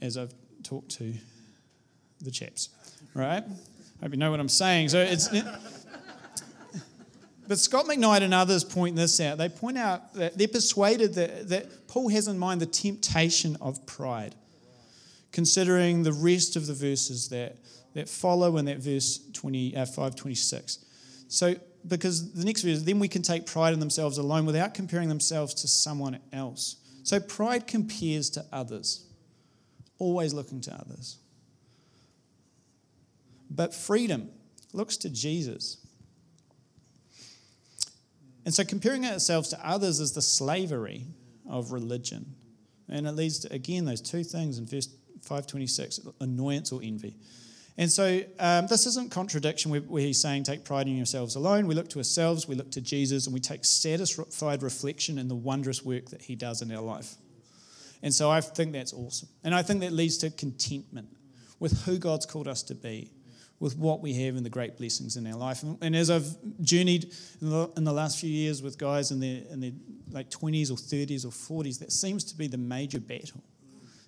as 0.00 0.16
I've 0.16 0.34
talked 0.62 0.90
to 0.98 1.12
the 2.20 2.30
chaps, 2.30 2.68
right? 3.14 3.42
I 3.42 4.04
Hope 4.04 4.12
you 4.12 4.18
know 4.18 4.30
what 4.30 4.40
I'm 4.40 4.48
saying. 4.48 4.88
So 4.88 5.00
it's. 5.00 5.32
It, 5.32 5.44
but 7.50 7.58
Scot 7.58 7.86
McKnight 7.86 8.22
and 8.22 8.32
others 8.32 8.62
point 8.62 8.94
this 8.94 9.18
out. 9.18 9.36
They 9.36 9.48
point 9.48 9.76
out 9.76 10.14
that 10.14 10.38
they're 10.38 10.46
persuaded 10.46 11.14
that, 11.14 11.48
that 11.48 11.88
Paul 11.88 12.08
has 12.10 12.28
in 12.28 12.38
mind 12.38 12.60
the 12.60 12.66
temptation 12.66 13.56
of 13.60 13.84
pride, 13.86 14.36
considering 15.32 16.04
the 16.04 16.12
rest 16.12 16.54
of 16.54 16.68
the 16.68 16.74
verses 16.74 17.28
that, 17.30 17.56
that 17.94 18.08
follow 18.08 18.56
in 18.58 18.66
that 18.66 18.78
verse 18.78 19.18
20, 19.32 19.76
uh, 19.76 19.84
526. 19.84 20.84
So, 21.26 21.56
because 21.88 22.32
the 22.34 22.44
next 22.44 22.62
verse, 22.62 22.82
then 22.82 23.00
we 23.00 23.08
can 23.08 23.22
take 23.22 23.46
pride 23.46 23.74
in 23.74 23.80
themselves 23.80 24.18
alone 24.18 24.46
without 24.46 24.72
comparing 24.72 25.08
themselves 25.08 25.52
to 25.54 25.66
someone 25.66 26.20
else. 26.32 26.76
So, 27.02 27.18
pride 27.18 27.66
compares 27.66 28.30
to 28.30 28.44
others, 28.52 29.06
always 30.00 30.34
looking 30.34 30.60
to 30.62 30.74
others. 30.74 31.18
But 33.50 33.74
freedom 33.74 34.30
looks 34.72 34.96
to 34.98 35.10
Jesus. 35.10 35.78
And 38.44 38.54
so 38.54 38.64
comparing 38.64 39.06
ourselves 39.06 39.48
to 39.50 39.66
others 39.66 40.00
is 40.00 40.12
the 40.12 40.22
slavery 40.22 41.04
of 41.48 41.72
religion. 41.72 42.34
And 42.88 43.06
it 43.06 43.12
leads 43.12 43.40
to, 43.40 43.52
again, 43.52 43.84
those 43.84 44.00
two 44.00 44.24
things 44.24 44.58
in 44.58 44.66
verse 44.66 44.88
526 45.22 46.00
annoyance 46.20 46.72
or 46.72 46.80
envy. 46.82 47.16
And 47.76 47.90
so 47.90 48.20
um, 48.38 48.66
this 48.66 48.86
isn't 48.86 49.10
contradiction 49.10 49.70
where, 49.70 49.80
where, 49.80 50.02
he's 50.02 50.20
saying, 50.20 50.44
take 50.44 50.64
pride 50.64 50.86
in 50.86 50.96
yourselves 50.96 51.36
alone. 51.36 51.66
We 51.66 51.74
look 51.74 51.88
to 51.90 51.98
ourselves, 51.98 52.48
we 52.48 52.54
look 52.54 52.70
to 52.72 52.80
Jesus, 52.80 53.26
and 53.26 53.34
we 53.34 53.40
take 53.40 53.64
satisfied 53.64 54.62
reflection 54.62 55.18
in 55.18 55.28
the 55.28 55.34
wondrous 55.34 55.84
work 55.84 56.10
that 56.10 56.22
he 56.22 56.34
does 56.34 56.62
in 56.62 56.72
our 56.72 56.82
life. 56.82 57.14
And 58.02 58.12
so 58.14 58.30
I 58.30 58.40
think 58.40 58.72
that's 58.72 58.92
awesome. 58.92 59.28
And 59.44 59.54
I 59.54 59.62
think 59.62 59.80
that 59.80 59.92
leads 59.92 60.18
to 60.18 60.30
contentment 60.30 61.08
with 61.58 61.84
who 61.84 61.98
God's 61.98 62.26
called 62.26 62.48
us 62.48 62.62
to 62.64 62.74
be 62.74 63.12
with 63.60 63.76
what 63.76 64.00
we 64.00 64.14
have 64.14 64.36
and 64.36 64.44
the 64.44 64.50
great 64.50 64.78
blessings 64.78 65.16
in 65.16 65.26
our 65.26 65.36
life. 65.36 65.62
And 65.82 65.94
as 65.94 66.08
I've 66.10 66.34
journeyed 66.62 67.12
in 67.42 67.50
the, 67.50 67.70
in 67.76 67.84
the 67.84 67.92
last 67.92 68.18
few 68.18 68.30
years 68.30 68.62
with 68.62 68.78
guys 68.78 69.10
in 69.10 69.20
their, 69.20 69.42
in 69.50 69.60
their 69.60 69.72
like 70.10 70.30
20s 70.30 70.70
or 70.70 70.76
30s 70.76 71.26
or 71.26 71.62
40s, 71.62 71.78
that 71.80 71.92
seems 71.92 72.24
to 72.24 72.36
be 72.36 72.46
the 72.46 72.56
major 72.56 72.98
battle 72.98 73.44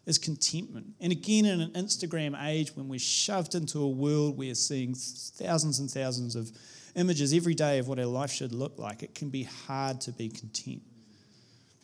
is 0.07 0.19
contentment. 0.19 0.87
And 1.01 1.13
again, 1.13 1.45
in 1.45 1.61
an 1.61 1.71
Instagram 1.73 2.43
age 2.45 2.75
when 2.75 2.89
we're 2.89 2.99
shoved 2.99 3.55
into 3.55 3.81
a 3.81 3.89
world 3.89 4.39
where 4.39 4.49
we're 4.49 4.55
seeing 4.55 4.95
thousands 4.95 5.79
and 5.79 5.91
thousands 5.91 6.35
of 6.35 6.51
images 6.97 7.33
every 7.33 7.55
day 7.55 7.79
of 7.79 7.89
what 7.89 7.99
our 7.99 8.07
life 8.07 8.33
should 8.33 8.53
look 8.53 8.79
like, 8.79 9.03
it 9.03 9.15
can 9.15 9.29
be 9.29 9.45
hard 9.45 10.01
to 10.01 10.13
be 10.13 10.29
content. 10.29 10.83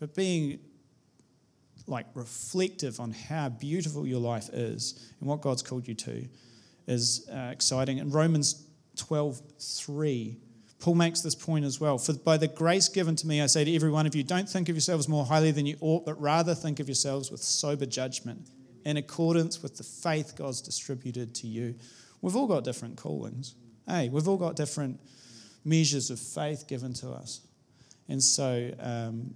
But 0.01 0.15
being 0.15 0.59
like 1.89 2.07
reflective 2.15 3.01
on 3.01 3.13
how 3.13 3.49
beautiful 3.49 4.07
your 4.07 4.21
life 4.21 4.49
is 4.53 5.13
and 5.21 5.29
what 5.29 5.41
God's 5.41 5.63
called 5.63 5.89
you 5.89 5.95
to 5.95 6.29
is 6.87 7.29
uh, 7.33 7.51
exciting. 7.53 7.99
In 7.99 8.11
Romans 8.11 8.67
12 8.97 9.41
3, 9.59 10.37
Paul 10.81 10.95
makes 10.95 11.21
this 11.21 11.35
point 11.35 11.65
as 11.65 11.81
well. 11.81 11.99
For 11.99 12.13
by 12.13 12.37
the 12.37 12.49
grace 12.49 12.89
given 12.89 13.17
to 13.17 13.27
me, 13.27 13.43
I 13.43 13.47
say 13.47 13.65
to 13.65 13.75
every 13.75 13.91
one 13.91 14.07
of 14.07 14.15
you, 14.15 14.23
don't 14.23 14.49
think 14.49 14.69
of 14.69 14.77
yourselves 14.77 15.09
more 15.09 15.25
highly 15.25 15.51
than 15.51 15.67
you 15.67 15.77
ought, 15.81 16.07
but 16.07 16.21
rather 16.21 16.55
think 16.55 16.79
of 16.79 16.89
yourselves 16.89 17.31
with 17.31 17.43
sober 17.43 17.87
judgment 17.87 18.49
in 18.85 18.97
accordance 18.97 19.63
with 19.63 19.77
the 19.77 19.83
faith 19.83 20.35
God's 20.37 20.61
distributed 20.61 21.35
to 21.37 21.47
you. 21.47 21.75
We've 22.23 22.37
all 22.37 22.47
got 22.47 22.65
different 22.65 22.97
callings. 22.97 23.55
Hey, 23.87 24.09
we've 24.09 24.29
all 24.29 24.37
got 24.37 24.57
different 24.57 25.01
measures 25.65 26.11
of 26.11 26.19
faith 26.19 26.67
given 26.69 26.93
to 26.95 27.11
us. 27.11 27.41
And 28.09 28.23
so 28.23 28.73
um, 28.81 29.35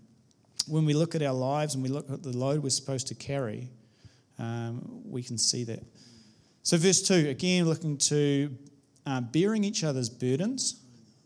when 0.66 0.84
we 0.84 0.94
look 0.94 1.14
at 1.14 1.22
our 1.22 1.34
lives 1.34 1.74
and 1.74 1.82
we 1.82 1.88
look 1.88 2.10
at 2.10 2.22
the 2.22 2.36
load 2.36 2.62
we're 2.62 2.70
supposed 2.70 3.08
to 3.08 3.14
carry, 3.14 3.68
um, 4.38 5.02
we 5.04 5.22
can 5.22 5.38
see 5.38 5.64
that. 5.64 5.82
So, 6.62 6.76
verse 6.76 7.02
2, 7.02 7.28
again, 7.28 7.66
looking 7.66 7.96
to 7.98 8.56
uh, 9.04 9.20
bearing 9.20 9.64
each 9.64 9.84
other's 9.84 10.08
burdens, 10.08 10.80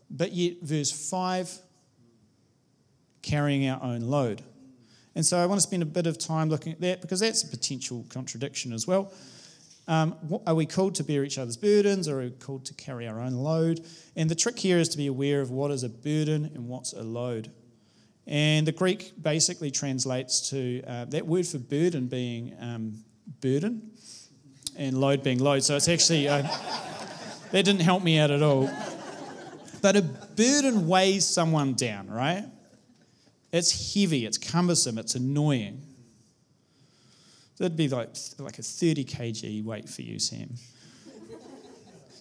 but 0.09 0.31
yet, 0.31 0.57
verse 0.61 0.91
5, 0.91 1.51
carrying 3.21 3.67
our 3.67 3.81
own 3.83 4.01
load. 4.01 4.41
And 5.15 5.25
so, 5.25 5.37
I 5.37 5.45
want 5.45 5.61
to 5.61 5.67
spend 5.67 5.83
a 5.83 5.87
bit 5.87 6.07
of 6.07 6.17
time 6.17 6.49
looking 6.49 6.73
at 6.73 6.81
that 6.81 7.01
because 7.01 7.19
that's 7.19 7.43
a 7.43 7.47
potential 7.47 8.05
contradiction 8.09 8.73
as 8.73 8.87
well. 8.87 9.11
Um, 9.87 10.41
are 10.45 10.55
we 10.55 10.65
called 10.65 10.95
to 10.95 11.03
bear 11.03 11.23
each 11.23 11.37
other's 11.37 11.55
burdens 11.55 12.09
or 12.09 12.19
are 12.19 12.23
we 12.25 12.31
called 12.31 12.65
to 12.65 12.73
carry 12.73 13.07
our 13.07 13.21
own 13.21 13.33
load? 13.33 13.85
And 14.17 14.29
the 14.29 14.35
trick 14.35 14.59
here 14.59 14.79
is 14.79 14.89
to 14.89 14.97
be 14.97 15.07
aware 15.07 15.39
of 15.39 15.49
what 15.49 15.71
is 15.71 15.83
a 15.83 15.89
burden 15.89 16.51
and 16.53 16.67
what's 16.67 16.91
a 16.91 17.03
load. 17.03 17.51
And 18.27 18.67
the 18.67 18.73
Greek 18.73 19.13
basically 19.21 19.71
translates 19.71 20.49
to 20.49 20.83
uh, 20.85 21.05
that 21.05 21.25
word 21.25 21.47
for 21.47 21.59
burden 21.59 22.07
being 22.07 22.53
um, 22.59 23.03
burden 23.39 23.91
and 24.77 24.99
load 24.99 25.23
being 25.23 25.39
load. 25.39 25.63
So 25.63 25.77
it's 25.77 25.87
actually, 25.87 26.27
uh, 26.27 26.41
that 26.41 27.65
didn't 27.65 27.79
help 27.79 28.03
me 28.03 28.19
out 28.19 28.29
at 28.29 28.43
all. 28.43 28.69
But 29.81 29.95
a 29.95 30.01
burden 30.01 30.87
weighs 30.87 31.25
someone 31.25 31.73
down, 31.73 32.09
right? 32.09 32.45
It's 33.53 33.93
heavy, 33.93 34.25
it's 34.25 34.37
cumbersome, 34.37 34.97
it's 34.97 35.15
annoying. 35.15 35.81
That'd 37.57 37.77
be 37.77 37.87
like, 37.87 38.09
like 38.39 38.59
a 38.59 38.63
30 38.63 39.05
kg 39.05 39.63
weight 39.63 39.87
for 39.87 40.01
you, 40.01 40.19
Sam. 40.19 40.53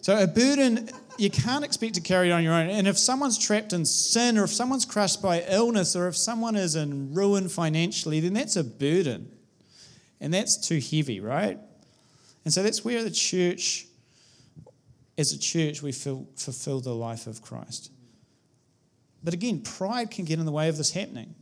So 0.07 0.17
a 0.17 0.29
burden 0.29 0.89
you 1.19 1.31
can't 1.31 1.65
expect 1.65 1.95
to 1.95 2.01
carry 2.01 2.29
it 2.29 2.33
on 2.33 2.45
your 2.45 2.55
own. 2.55 2.69
And 2.69 2.87
if 2.87 2.97
someone's 2.97 3.37
trapped 3.37 3.73
in 3.73 3.85
sin, 3.85 4.39
or 4.39 4.45
if 4.45 4.53
someone's 4.53 4.85
crushed 4.85 5.21
by 5.21 5.45
illness, 5.49 5.97
or 5.97 6.07
if 6.07 6.17
someone 6.17 6.55
is 6.55 6.77
in 6.77 7.13
ruin 7.13 7.49
financially, 7.49 8.21
then 8.21 8.33
that's 8.33 8.55
a 8.55 8.63
burden. 8.63 9.29
And 10.21 10.33
that's 10.33 10.57
too 10.59 10.79
heavy, 10.79 11.19
right? 11.19 11.59
And 12.45 12.55
so 12.55 12.63
that's 12.63 12.85
where 12.85 13.03
the 13.03 13.11
church, 13.11 13.89
as 15.19 15.33
a 15.33 15.39
church, 15.41 15.83
we 15.83 15.91
feel, 15.91 16.25
fulfill 16.37 16.79
the 16.79 16.95
life 16.95 17.27
of 17.27 17.43
Christ. 17.43 17.91
But 19.25 19.35
again, 19.35 19.61
pride 19.61 20.13
can 20.13 20.25
get 20.25 20.39
in 20.39 20.47
the 20.47 20.53
way 20.53 20.69
of 20.69 20.77
this 20.77 20.93
happening 20.93 21.35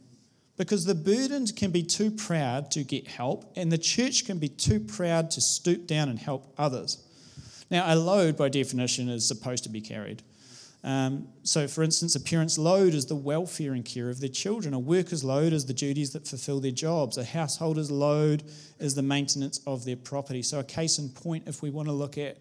because 0.57 0.87
the 0.87 0.95
burdened 0.95 1.55
can 1.55 1.71
be 1.71 1.83
too 1.83 2.11
proud 2.11 2.71
to 2.71 2.83
get 2.83 3.09
help, 3.09 3.45
and 3.57 3.71
the 3.71 3.77
church 3.77 4.25
can 4.25 4.39
be 4.39 4.49
too 4.49 4.81
proud 4.81 5.31
to 5.33 5.43
stoop 5.43 5.87
down 5.87 6.09
and 6.09 6.19
help 6.19 6.55
others. 6.57 7.04
Now, 7.75 7.93
a 7.93 7.97
load, 7.97 8.37
by 8.37 8.51
definition, 8.51 9.09
is 9.09 9.27
supposed 9.27 9.65
to 9.65 9.69
be 9.69 9.81
carried. 9.81 10.23
Um, 10.85 11.27
so, 11.43 11.67
for 11.67 11.83
instance, 11.83 12.15
a 12.15 12.21
parent's 12.21 12.57
load 12.57 12.95
is 12.95 13.07
the 13.07 13.17
welfare 13.17 13.73
and 13.73 13.85
care 13.85 14.11
of 14.11 14.21
their 14.21 14.29
children. 14.29 14.75
A 14.75 14.79
worker's 14.79 15.25
load 15.25 15.53
is 15.53 15.67
the 15.67 15.75
duties 15.75 16.13
that 16.13 16.25
fulfill 16.29 16.61
their 16.61 16.71
jobs. 16.71 17.19
A 17.19 17.25
householder's 17.25 17.91
load 17.91 18.45
is 18.79 18.95
the 18.95 19.03
maintenance 19.03 19.59
of 19.67 19.85
their 19.85 19.97
property. 19.97 20.41
So, 20.41 20.61
a 20.61 20.63
case 20.63 21.01
in 21.01 21.09
point, 21.09 21.49
if 21.49 21.63
we 21.63 21.71
want 21.71 21.89
to 21.89 21.93
look 21.93 22.17
at 22.17 22.39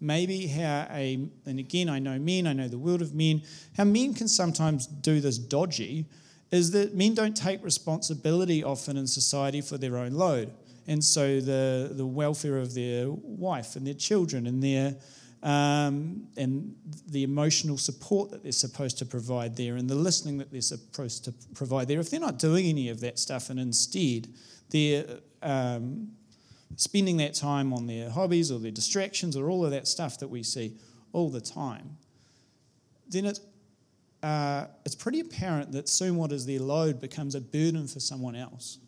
maybe 0.00 0.46
how 0.46 0.86
a, 0.88 1.28
and 1.46 1.58
again, 1.58 1.88
I 1.88 1.98
know 1.98 2.20
men, 2.20 2.46
I 2.46 2.52
know 2.52 2.68
the 2.68 2.78
world 2.78 3.02
of 3.02 3.12
men, 3.12 3.42
how 3.76 3.82
men 3.82 4.14
can 4.14 4.28
sometimes 4.28 4.86
do 4.86 5.20
this 5.20 5.36
dodgy 5.36 6.06
is 6.52 6.70
that 6.70 6.94
men 6.94 7.14
don't 7.14 7.36
take 7.36 7.64
responsibility 7.64 8.62
often 8.62 8.96
in 8.96 9.08
society 9.08 9.62
for 9.62 9.78
their 9.78 9.96
own 9.96 10.12
load. 10.12 10.52
And 10.90 11.04
so 11.04 11.40
the, 11.40 11.92
the 11.92 12.04
welfare 12.04 12.58
of 12.58 12.74
their 12.74 13.08
wife 13.08 13.76
and 13.76 13.86
their 13.86 13.94
children 13.94 14.48
and 14.48 14.60
their 14.60 14.96
um, 15.40 16.26
and 16.36 16.74
the 17.06 17.22
emotional 17.22 17.78
support 17.78 18.32
that 18.32 18.42
they're 18.42 18.50
supposed 18.50 18.98
to 18.98 19.06
provide 19.06 19.56
there 19.56 19.76
and 19.76 19.88
the 19.88 19.94
listening 19.94 20.36
that 20.38 20.50
they're 20.50 20.60
supposed 20.60 21.24
to 21.26 21.34
provide 21.54 21.86
there, 21.86 22.00
if 22.00 22.10
they're 22.10 22.18
not 22.18 22.40
doing 22.40 22.66
any 22.66 22.88
of 22.88 22.98
that 23.00 23.20
stuff 23.20 23.50
and 23.50 23.60
instead 23.60 24.26
they're 24.70 25.06
um, 25.42 26.08
spending 26.74 27.18
that 27.18 27.34
time 27.34 27.72
on 27.72 27.86
their 27.86 28.10
hobbies 28.10 28.50
or 28.50 28.58
their 28.58 28.72
distractions 28.72 29.36
or 29.36 29.48
all 29.48 29.64
of 29.64 29.70
that 29.70 29.86
stuff 29.86 30.18
that 30.18 30.28
we 30.28 30.42
see 30.42 30.76
all 31.12 31.30
the 31.30 31.40
time, 31.40 31.96
then 33.08 33.26
it, 33.26 33.38
uh, 34.24 34.66
it's 34.84 34.96
pretty 34.96 35.20
apparent 35.20 35.70
that 35.70 35.88
soon 35.88 36.16
what 36.16 36.32
is 36.32 36.46
their 36.46 36.60
load 36.60 37.00
becomes 37.00 37.36
a 37.36 37.40
burden 37.40 37.86
for 37.86 38.00
someone 38.00 38.34
else. 38.34 38.78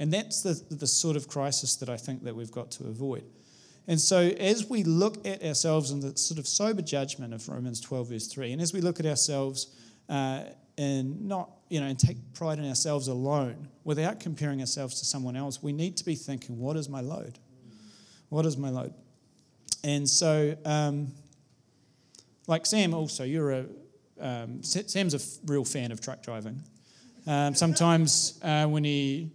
And 0.00 0.10
that's 0.10 0.42
the, 0.42 0.60
the 0.74 0.86
sort 0.86 1.14
of 1.14 1.28
crisis 1.28 1.76
that 1.76 1.90
I 1.90 1.98
think 1.98 2.24
that 2.24 2.34
we've 2.34 2.50
got 2.50 2.70
to 2.72 2.84
avoid. 2.86 3.22
And 3.86 4.00
so, 4.00 4.18
as 4.18 4.68
we 4.68 4.82
look 4.82 5.26
at 5.26 5.44
ourselves 5.44 5.90
in 5.90 6.00
the 6.00 6.16
sort 6.16 6.38
of 6.38 6.48
sober 6.48 6.80
judgment 6.80 7.34
of 7.34 7.46
Romans 7.46 7.82
12, 7.82 8.08
verse 8.08 8.26
3, 8.26 8.52
and 8.52 8.62
as 8.62 8.72
we 8.72 8.80
look 8.80 8.98
at 8.98 9.04
ourselves 9.04 9.76
uh, 10.08 10.44
and 10.78 11.28
not, 11.28 11.50
you 11.68 11.80
know, 11.80 11.86
and 11.86 11.98
take 11.98 12.16
pride 12.32 12.58
in 12.58 12.66
ourselves 12.66 13.08
alone 13.08 13.68
without 13.84 14.20
comparing 14.20 14.60
ourselves 14.60 14.98
to 15.00 15.04
someone 15.04 15.36
else, 15.36 15.62
we 15.62 15.72
need 15.72 15.98
to 15.98 16.04
be 16.04 16.14
thinking, 16.14 16.58
what 16.58 16.76
is 16.76 16.88
my 16.88 17.02
load? 17.02 17.38
What 18.30 18.46
is 18.46 18.56
my 18.56 18.70
load? 18.70 18.94
And 19.84 20.08
so, 20.08 20.56
um, 20.64 21.08
like 22.46 22.64
Sam, 22.64 22.94
also, 22.94 23.24
you're 23.24 23.50
a, 23.52 23.66
um, 24.18 24.62
Sam's 24.62 25.14
a 25.14 25.50
real 25.50 25.64
fan 25.64 25.92
of 25.92 26.00
truck 26.00 26.22
driving. 26.22 26.62
Um, 27.26 27.54
sometimes 27.54 28.38
uh, 28.42 28.66
when 28.66 28.84
he 28.84 29.30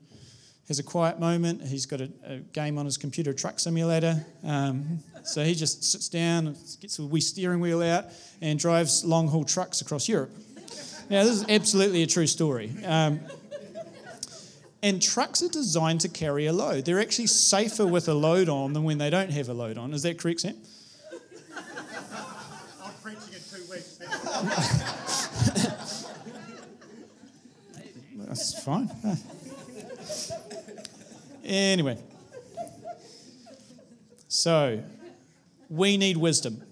has 0.67 0.79
a 0.79 0.84
quiet 0.84 1.19
moment. 1.19 1.62
He's 1.62 1.86
got 1.86 2.01
a, 2.01 2.10
a 2.25 2.38
game 2.38 2.77
on 2.77 2.86
his 2.86 2.98
computer, 2.98 3.34
Truck 3.34 3.60
Simulator. 3.60 4.25
Um, 4.43 5.00
so 5.24 5.43
he 5.43 5.53
just 5.53 5.84
sits 5.84 6.10
down, 6.10 6.55
gets 6.81 7.00
a 7.00 7.05
wee 7.05 7.22
steering 7.22 7.60
wheel 7.60 7.81
out, 7.81 8.05
and 8.41 8.57
drives 8.60 9.05
long 9.05 9.27
haul 9.27 9.43
trucks 9.43 9.81
across 9.81 10.07
Europe. 10.10 10.31
Now, 11.10 11.24
this 11.24 11.41
is 11.41 11.45
absolutely 11.50 12.01
a 12.01 12.07
true 12.07 12.27
story. 12.27 12.72
Um, 12.84 13.19
and 14.81 15.01
trucks 15.01 15.41
are 15.43 15.50
designed 15.50 16.01
to 16.01 16.10
carry 16.10 16.48
a 16.48 16.53
load. 16.53 16.86
They're 16.86 17.00
actually 17.00 17.27
safer 17.27 17.88
with 17.88 18.07
a 18.07 18.13
load 18.13 18.50
on 18.50 18.74
than 18.74 18.84
when 18.84 18.98
they 18.98 19.10
don't 19.10 19.31
have 19.31 19.50
a 19.50 19.53
load 19.53 19.77
on. 19.77 19.93
Is 19.93 20.03
that 20.03 20.19
correct, 20.19 20.41
Sam? 20.41 20.55
I'm 22.84 22.91
preaching 23.03 23.34
in 23.34 23.39
two 23.51 23.72
weeks. 23.72 24.00
That's 28.27 28.63
fine. 28.63 28.89
Anyway, 31.45 31.97
so 34.27 34.83
we 35.69 35.95
need 35.95 36.17
wisdom. 36.17 36.63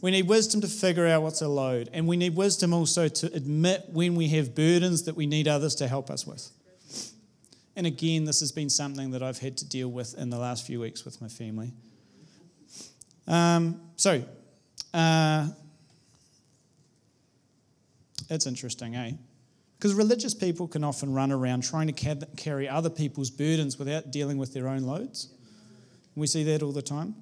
We 0.00 0.10
need 0.10 0.26
wisdom 0.28 0.62
to 0.62 0.66
figure 0.66 1.06
out 1.06 1.22
what's 1.22 1.42
a 1.42 1.48
load, 1.48 1.90
and 1.92 2.08
we 2.08 2.16
need 2.16 2.34
wisdom 2.34 2.72
also 2.72 3.06
to 3.08 3.26
admit 3.34 3.84
when 3.92 4.14
we 4.14 4.28
have 4.28 4.54
burdens 4.54 5.02
that 5.04 5.14
we 5.14 5.26
need 5.26 5.46
others 5.46 5.74
to 5.76 5.88
help 5.88 6.10
us 6.10 6.26
with. 6.26 6.50
And 7.76 7.86
again, 7.86 8.24
this 8.24 8.40
has 8.40 8.50
been 8.50 8.70
something 8.70 9.10
that 9.12 9.22
I've 9.22 9.38
had 9.38 9.56
to 9.58 9.68
deal 9.68 9.88
with 9.88 10.14
in 10.18 10.30
the 10.30 10.38
last 10.38 10.66
few 10.66 10.80
weeks 10.80 11.04
with 11.04 11.20
my 11.20 11.28
family. 11.28 11.72
Um, 13.28 13.80
so, 13.96 14.24
uh, 14.92 15.48
it's 18.30 18.46
interesting, 18.46 18.96
eh? 18.96 19.12
Because 19.82 19.94
religious 19.94 20.32
people 20.32 20.68
can 20.68 20.84
often 20.84 21.12
run 21.12 21.32
around 21.32 21.64
trying 21.64 21.92
to 21.92 22.26
carry 22.36 22.68
other 22.68 22.88
people's 22.88 23.30
burdens 23.30 23.80
without 23.80 24.12
dealing 24.12 24.38
with 24.38 24.54
their 24.54 24.68
own 24.68 24.82
loads. 24.82 25.34
We 26.14 26.28
see 26.28 26.44
that 26.44 26.62
all 26.62 26.70
the 26.70 26.82
time. 26.82 27.16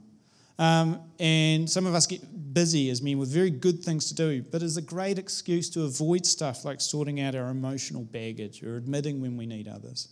Um, 0.59 1.01
and 1.18 1.70
some 1.70 1.87
of 1.87 1.94
us 1.94 2.07
get 2.07 2.53
busy 2.53 2.90
as 2.90 3.01
men 3.01 3.18
with 3.18 3.31
very 3.31 3.49
good 3.49 3.83
things 3.83 4.09
to 4.09 4.14
do, 4.14 4.42
but 4.42 4.62
it's 4.62 4.77
a 4.77 4.83
great 4.83 5.18
excuse 5.18 5.70
to 5.70 5.85
avoid 5.85 6.27
stuff 6.27 6.66
like 6.66 6.83
sorting 6.83 7.18
out 7.18 7.35
our 7.35 7.49
emotional 7.49 8.03
baggage 8.03 8.62
or 8.62 8.77
admitting 8.77 9.23
when 9.23 9.38
we 9.38 9.46
need 9.46 9.66
others. 9.66 10.09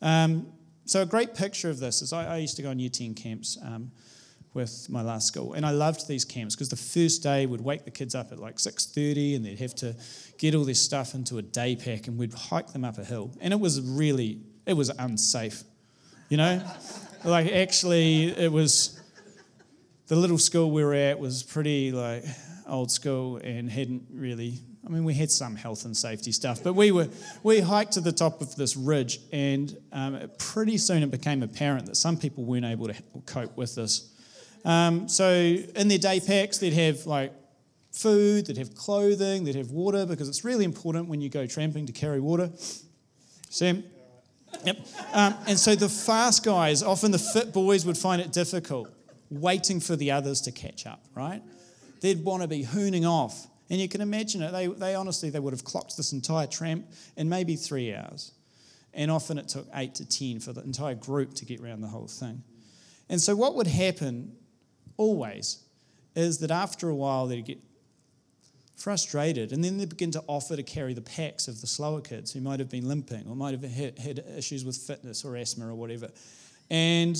Um, 0.00 0.52
so, 0.84 1.02
a 1.02 1.06
great 1.06 1.34
picture 1.34 1.70
of 1.70 1.80
this 1.80 2.02
is 2.02 2.12
I, 2.12 2.34
I, 2.34 2.36
used 2.36 2.54
to 2.58 2.62
go 2.62 2.70
on 2.70 2.78
year 2.78 2.88
10 2.88 3.14
camps. 3.14 3.58
Um, 3.64 3.90
with 4.58 4.90
my 4.90 5.02
last 5.02 5.28
school. 5.28 5.52
And 5.52 5.64
I 5.64 5.70
loved 5.70 6.08
these 6.08 6.24
camps 6.24 6.56
because 6.56 6.68
the 6.68 6.76
first 6.76 7.22
day 7.22 7.46
we'd 7.46 7.60
wake 7.60 7.84
the 7.84 7.92
kids 7.92 8.16
up 8.16 8.32
at 8.32 8.40
like 8.40 8.56
6.30 8.56 9.36
and 9.36 9.46
they'd 9.46 9.60
have 9.60 9.74
to 9.76 9.94
get 10.36 10.56
all 10.56 10.64
their 10.64 10.74
stuff 10.74 11.14
into 11.14 11.38
a 11.38 11.42
day 11.42 11.76
pack 11.76 12.08
and 12.08 12.18
we'd 12.18 12.34
hike 12.34 12.72
them 12.72 12.84
up 12.84 12.98
a 12.98 13.04
hill. 13.04 13.30
And 13.40 13.52
it 13.52 13.60
was 13.60 13.80
really, 13.80 14.40
it 14.66 14.72
was 14.72 14.88
unsafe, 14.90 15.62
you 16.28 16.36
know? 16.36 16.60
like 17.24 17.52
actually 17.52 18.30
it 18.36 18.50
was, 18.50 19.00
the 20.08 20.16
little 20.16 20.38
school 20.38 20.72
we 20.72 20.82
were 20.82 20.94
at 20.94 21.20
was 21.20 21.44
pretty 21.44 21.92
like 21.92 22.24
old 22.66 22.90
school 22.90 23.36
and 23.36 23.70
hadn't 23.70 24.06
really 24.10 24.58
I 24.88 24.90
mean, 24.90 25.04
we 25.04 25.12
had 25.12 25.30
some 25.30 25.54
health 25.54 25.84
and 25.84 25.94
safety 25.94 26.32
stuff, 26.32 26.64
but 26.64 26.72
we 26.72 26.92
were 26.92 27.08
we 27.42 27.60
hiked 27.60 27.92
to 27.92 28.00
the 28.00 28.12
top 28.12 28.40
of 28.40 28.56
this 28.56 28.74
ridge, 28.74 29.20
and 29.32 29.76
um, 29.92 30.30
pretty 30.38 30.78
soon 30.78 31.02
it 31.02 31.10
became 31.10 31.42
apparent 31.42 31.84
that 31.86 31.96
some 31.96 32.16
people 32.16 32.44
weren't 32.44 32.64
able 32.64 32.88
to 32.88 32.94
cope 33.26 33.54
with 33.54 33.74
this. 33.74 34.14
Um, 34.64 35.08
so 35.08 35.30
in 35.30 35.88
their 35.88 35.98
day 35.98 36.20
packs, 36.20 36.58
they'd 36.58 36.72
have 36.72 37.06
like 37.06 37.32
food, 37.92 38.46
they'd 38.46 38.58
have 38.58 38.74
clothing, 38.74 39.44
they'd 39.44 39.54
have 39.54 39.70
water 39.70 40.06
because 40.06 40.28
it's 40.28 40.44
really 40.44 40.64
important 40.64 41.08
when 41.08 41.20
you 41.20 41.28
go 41.28 41.46
tramping 41.46 41.86
to 41.86 41.92
carry 41.92 42.20
water. 42.20 42.50
Sam? 43.50 43.84
Yep. 44.64 44.78
Um, 45.12 45.34
and 45.46 45.58
so 45.58 45.74
the 45.74 45.88
fast 45.88 46.44
guys, 46.44 46.82
often 46.82 47.10
the 47.10 47.18
fit 47.18 47.52
boys, 47.52 47.84
would 47.84 47.98
find 47.98 48.20
it 48.20 48.32
difficult 48.32 48.90
waiting 49.30 49.80
for 49.80 49.96
the 49.96 50.10
others 50.10 50.40
to 50.42 50.52
catch 50.52 50.86
up, 50.86 51.04
right? 51.14 51.42
They'd 52.00 52.24
want 52.24 52.42
to 52.42 52.48
be 52.48 52.64
hooning 52.64 53.04
off. 53.04 53.46
And 53.70 53.78
you 53.78 53.88
can 53.88 54.00
imagine 54.00 54.42
it. 54.42 54.52
They, 54.52 54.66
they 54.66 54.94
honestly, 54.94 55.28
they 55.28 55.40
would 55.40 55.52
have 55.52 55.64
clocked 55.64 55.96
this 55.96 56.12
entire 56.12 56.46
tramp 56.46 56.86
in 57.16 57.28
maybe 57.28 57.56
three 57.56 57.94
hours. 57.94 58.32
And 58.94 59.10
often 59.10 59.36
it 59.36 59.48
took 59.48 59.66
eight 59.74 59.94
to 59.96 60.08
10 60.08 60.40
for 60.40 60.52
the 60.52 60.62
entire 60.62 60.94
group 60.94 61.34
to 61.34 61.44
get 61.44 61.60
around 61.60 61.82
the 61.82 61.88
whole 61.88 62.08
thing. 62.08 62.42
And 63.10 63.20
so 63.20 63.36
what 63.36 63.54
would 63.56 63.66
happen 63.66 64.32
always, 64.98 65.64
is 66.14 66.38
that 66.38 66.50
after 66.50 66.90
a 66.90 66.94
while 66.94 67.26
they 67.26 67.40
get 67.40 67.58
frustrated 68.76 69.52
and 69.52 69.64
then 69.64 69.76
they 69.78 69.84
begin 69.84 70.10
to 70.12 70.22
offer 70.26 70.54
to 70.54 70.62
carry 70.62 70.94
the 70.94 71.00
packs 71.00 71.48
of 71.48 71.60
the 71.60 71.66
slower 71.66 72.00
kids 72.00 72.32
who 72.32 72.40
might 72.40 72.60
have 72.60 72.68
been 72.68 72.86
limping 72.86 73.24
or 73.28 73.34
might 73.34 73.52
have 73.52 73.62
had, 73.62 74.24
issues 74.36 74.64
with 74.64 74.76
fitness 74.76 75.24
or 75.24 75.36
asthma 75.36 75.66
or 75.66 75.74
whatever. 75.74 76.10
And 76.70 77.16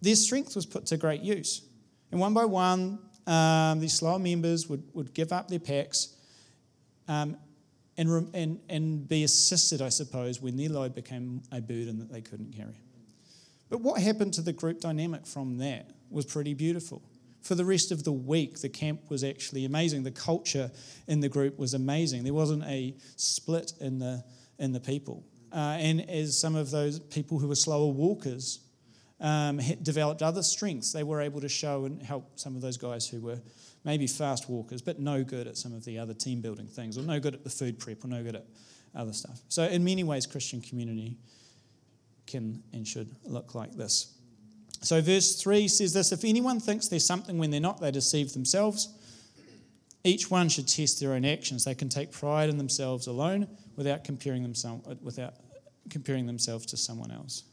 their 0.00 0.16
strength 0.16 0.56
was 0.56 0.66
put 0.66 0.86
to 0.86 0.96
great 0.96 1.20
use. 1.20 1.62
And 2.10 2.18
one 2.18 2.34
by 2.34 2.44
one, 2.44 2.98
um, 3.26 3.78
these 3.78 3.92
slower 3.92 4.18
members 4.18 4.68
would, 4.68 4.82
would 4.94 5.14
give 5.14 5.32
up 5.32 5.48
their 5.48 5.60
packs 5.60 6.16
um, 7.06 7.36
and, 7.96 8.34
and, 8.34 8.60
and 8.68 9.08
be 9.08 9.24
assisted, 9.24 9.82
I 9.82 9.90
suppose, 9.90 10.40
when 10.40 10.56
their 10.56 10.70
load 10.70 10.94
became 10.94 11.42
a 11.52 11.60
burden 11.60 11.98
that 11.98 12.10
they 12.10 12.20
couldn't 12.20 12.56
carry. 12.56 12.80
But 13.68 13.80
what 13.82 14.00
happened 14.00 14.34
to 14.34 14.42
the 14.42 14.52
group 14.52 14.80
dynamic 14.80 15.26
from 15.26 15.58
that? 15.58 15.90
Was 16.10 16.26
pretty 16.26 16.54
beautiful. 16.54 17.02
For 17.42 17.54
the 17.54 17.64
rest 17.64 17.90
of 17.90 18.04
the 18.04 18.12
week, 18.12 18.60
the 18.60 18.68
camp 18.68 19.08
was 19.08 19.24
actually 19.24 19.64
amazing. 19.64 20.02
The 20.02 20.10
culture 20.10 20.70
in 21.06 21.20
the 21.20 21.28
group 21.28 21.58
was 21.58 21.72
amazing. 21.72 22.24
There 22.24 22.34
wasn't 22.34 22.64
a 22.64 22.94
split 23.16 23.72
in 23.80 23.98
the, 23.98 24.22
in 24.58 24.72
the 24.72 24.80
people. 24.80 25.24
Uh, 25.52 25.76
and 25.78 26.08
as 26.08 26.38
some 26.38 26.54
of 26.54 26.70
those 26.70 26.98
people 26.98 27.38
who 27.38 27.48
were 27.48 27.54
slower 27.54 27.90
walkers 27.90 28.60
um, 29.20 29.60
developed 29.82 30.22
other 30.22 30.42
strengths, 30.42 30.92
they 30.92 31.02
were 31.02 31.20
able 31.20 31.40
to 31.40 31.48
show 31.48 31.86
and 31.86 32.02
help 32.02 32.38
some 32.38 32.56
of 32.56 32.62
those 32.62 32.76
guys 32.76 33.08
who 33.08 33.20
were 33.20 33.40
maybe 33.84 34.06
fast 34.06 34.48
walkers, 34.48 34.82
but 34.82 34.98
no 34.98 35.24
good 35.24 35.46
at 35.46 35.56
some 35.56 35.72
of 35.72 35.84
the 35.84 35.98
other 35.98 36.14
team 36.14 36.40
building 36.40 36.66
things, 36.66 36.98
or 36.98 37.02
no 37.02 37.18
good 37.18 37.34
at 37.34 37.44
the 37.44 37.50
food 37.50 37.78
prep, 37.78 38.04
or 38.04 38.08
no 38.08 38.22
good 38.22 38.36
at 38.36 38.46
other 38.94 39.12
stuff. 39.12 39.40
So, 39.48 39.64
in 39.64 39.84
many 39.84 40.04
ways, 40.04 40.26
Christian 40.26 40.60
community 40.60 41.16
can 42.26 42.62
and 42.72 42.86
should 42.86 43.14
look 43.24 43.54
like 43.54 43.72
this. 43.72 44.14
So, 44.80 45.00
verse 45.00 45.36
3 45.36 45.68
says 45.68 45.92
this 45.92 46.12
If 46.12 46.24
anyone 46.24 46.60
thinks 46.60 46.88
there's 46.88 47.04
something 47.04 47.38
when 47.38 47.50
they're 47.50 47.60
not, 47.60 47.80
they 47.80 47.90
deceive 47.90 48.32
themselves. 48.32 48.88
Each 50.02 50.30
one 50.30 50.48
should 50.48 50.66
test 50.66 50.98
their 51.00 51.12
own 51.12 51.26
actions. 51.26 51.64
They 51.64 51.74
can 51.74 51.90
take 51.90 52.10
pride 52.10 52.48
in 52.48 52.56
themselves 52.56 53.06
alone 53.06 53.46
without 53.76 54.02
comparing, 54.04 54.42
themselves, 54.42 54.86
without 55.02 55.34
comparing 55.90 56.26
themselves 56.26 56.64
to 56.66 56.78
someone 56.78 57.10
else. 57.10 57.44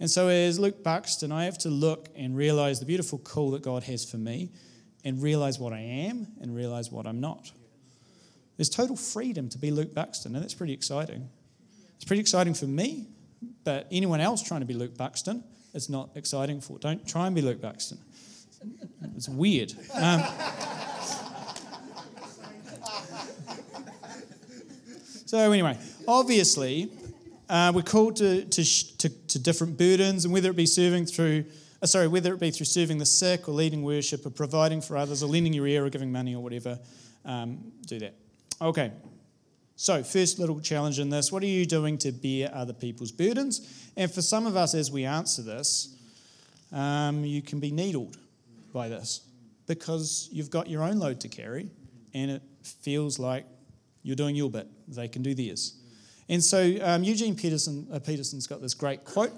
And 0.00 0.10
so, 0.10 0.28
as 0.28 0.58
Luke 0.58 0.82
Buxton, 0.82 1.30
I 1.30 1.44
have 1.44 1.58
to 1.58 1.70
look 1.70 2.08
and 2.16 2.36
realize 2.36 2.80
the 2.80 2.86
beautiful 2.86 3.18
call 3.18 3.52
that 3.52 3.62
God 3.62 3.84
has 3.84 4.04
for 4.04 4.16
me 4.16 4.50
and 5.04 5.22
realize 5.22 5.58
what 5.58 5.72
I 5.72 5.80
am 5.80 6.26
and 6.40 6.54
realize 6.54 6.90
what 6.90 7.06
I'm 7.06 7.20
not. 7.20 7.52
There's 8.56 8.68
total 8.68 8.96
freedom 8.96 9.48
to 9.50 9.58
be 9.58 9.70
Luke 9.70 9.94
Buxton, 9.94 10.34
and 10.34 10.42
that's 10.42 10.54
pretty 10.54 10.72
exciting. 10.72 11.28
It's 11.94 12.04
pretty 12.04 12.20
exciting 12.20 12.54
for 12.54 12.66
me, 12.66 13.06
but 13.62 13.86
anyone 13.92 14.20
else 14.20 14.42
trying 14.42 14.60
to 14.60 14.66
be 14.66 14.74
Luke 14.74 14.96
Buxton, 14.96 15.44
it's 15.78 15.88
not 15.88 16.10
exciting 16.16 16.60
for. 16.60 16.76
Don't 16.80 17.06
try 17.06 17.28
and 17.28 17.36
be 17.36 17.40
Luke 17.40 17.62
Buxton. 17.62 17.98
It's 19.14 19.28
weird. 19.28 19.72
Um, 19.94 20.24
so, 25.24 25.38
anyway, 25.52 25.78
obviously, 26.08 26.90
uh, 27.48 27.70
we're 27.72 27.82
called 27.82 28.16
to, 28.16 28.44
to, 28.44 28.98
to, 28.98 29.08
to, 29.08 29.38
different 29.38 29.78
burdens, 29.78 30.24
and 30.24 30.34
whether 30.34 30.50
it 30.50 30.56
be 30.56 30.66
serving 30.66 31.06
through, 31.06 31.44
uh, 31.80 31.86
sorry, 31.86 32.08
whether 32.08 32.34
it 32.34 32.40
be 32.40 32.50
through 32.50 32.66
serving 32.66 32.98
the 32.98 33.06
sick 33.06 33.48
or 33.48 33.52
leading 33.52 33.84
worship 33.84 34.26
or 34.26 34.30
providing 34.30 34.80
for 34.80 34.96
others 34.96 35.22
or 35.22 35.28
lending 35.28 35.52
your 35.52 35.68
ear 35.68 35.86
or 35.86 35.90
giving 35.90 36.10
money 36.10 36.34
or 36.34 36.42
whatever, 36.42 36.76
um, 37.24 37.70
do 37.86 38.00
that. 38.00 38.14
Okay. 38.60 38.90
So, 39.80 40.02
first 40.02 40.40
little 40.40 40.58
challenge 40.58 40.98
in 40.98 41.08
this 41.08 41.30
what 41.30 41.40
are 41.44 41.46
you 41.46 41.64
doing 41.64 41.98
to 41.98 42.10
bear 42.10 42.50
other 42.52 42.72
people's 42.72 43.12
burdens? 43.12 43.88
And 43.96 44.12
for 44.12 44.22
some 44.22 44.44
of 44.44 44.56
us, 44.56 44.74
as 44.74 44.90
we 44.90 45.04
answer 45.04 45.40
this, 45.40 45.94
um, 46.72 47.24
you 47.24 47.42
can 47.42 47.60
be 47.60 47.70
needled 47.70 48.18
by 48.72 48.88
this 48.88 49.20
because 49.68 50.28
you've 50.32 50.50
got 50.50 50.68
your 50.68 50.82
own 50.82 50.98
load 50.98 51.20
to 51.20 51.28
carry 51.28 51.70
and 52.12 52.28
it 52.28 52.42
feels 52.64 53.20
like 53.20 53.46
you're 54.02 54.16
doing 54.16 54.34
your 54.34 54.50
bit. 54.50 54.66
They 54.88 55.06
can 55.06 55.22
do 55.22 55.32
theirs. 55.32 55.74
And 56.28 56.42
so 56.42 56.74
um, 56.82 57.04
Eugene 57.04 57.36
Peterson, 57.36 57.86
uh, 57.92 58.00
Peterson's 58.00 58.48
got 58.48 58.60
this 58.60 58.74
great 58.74 59.04
quote, 59.04 59.32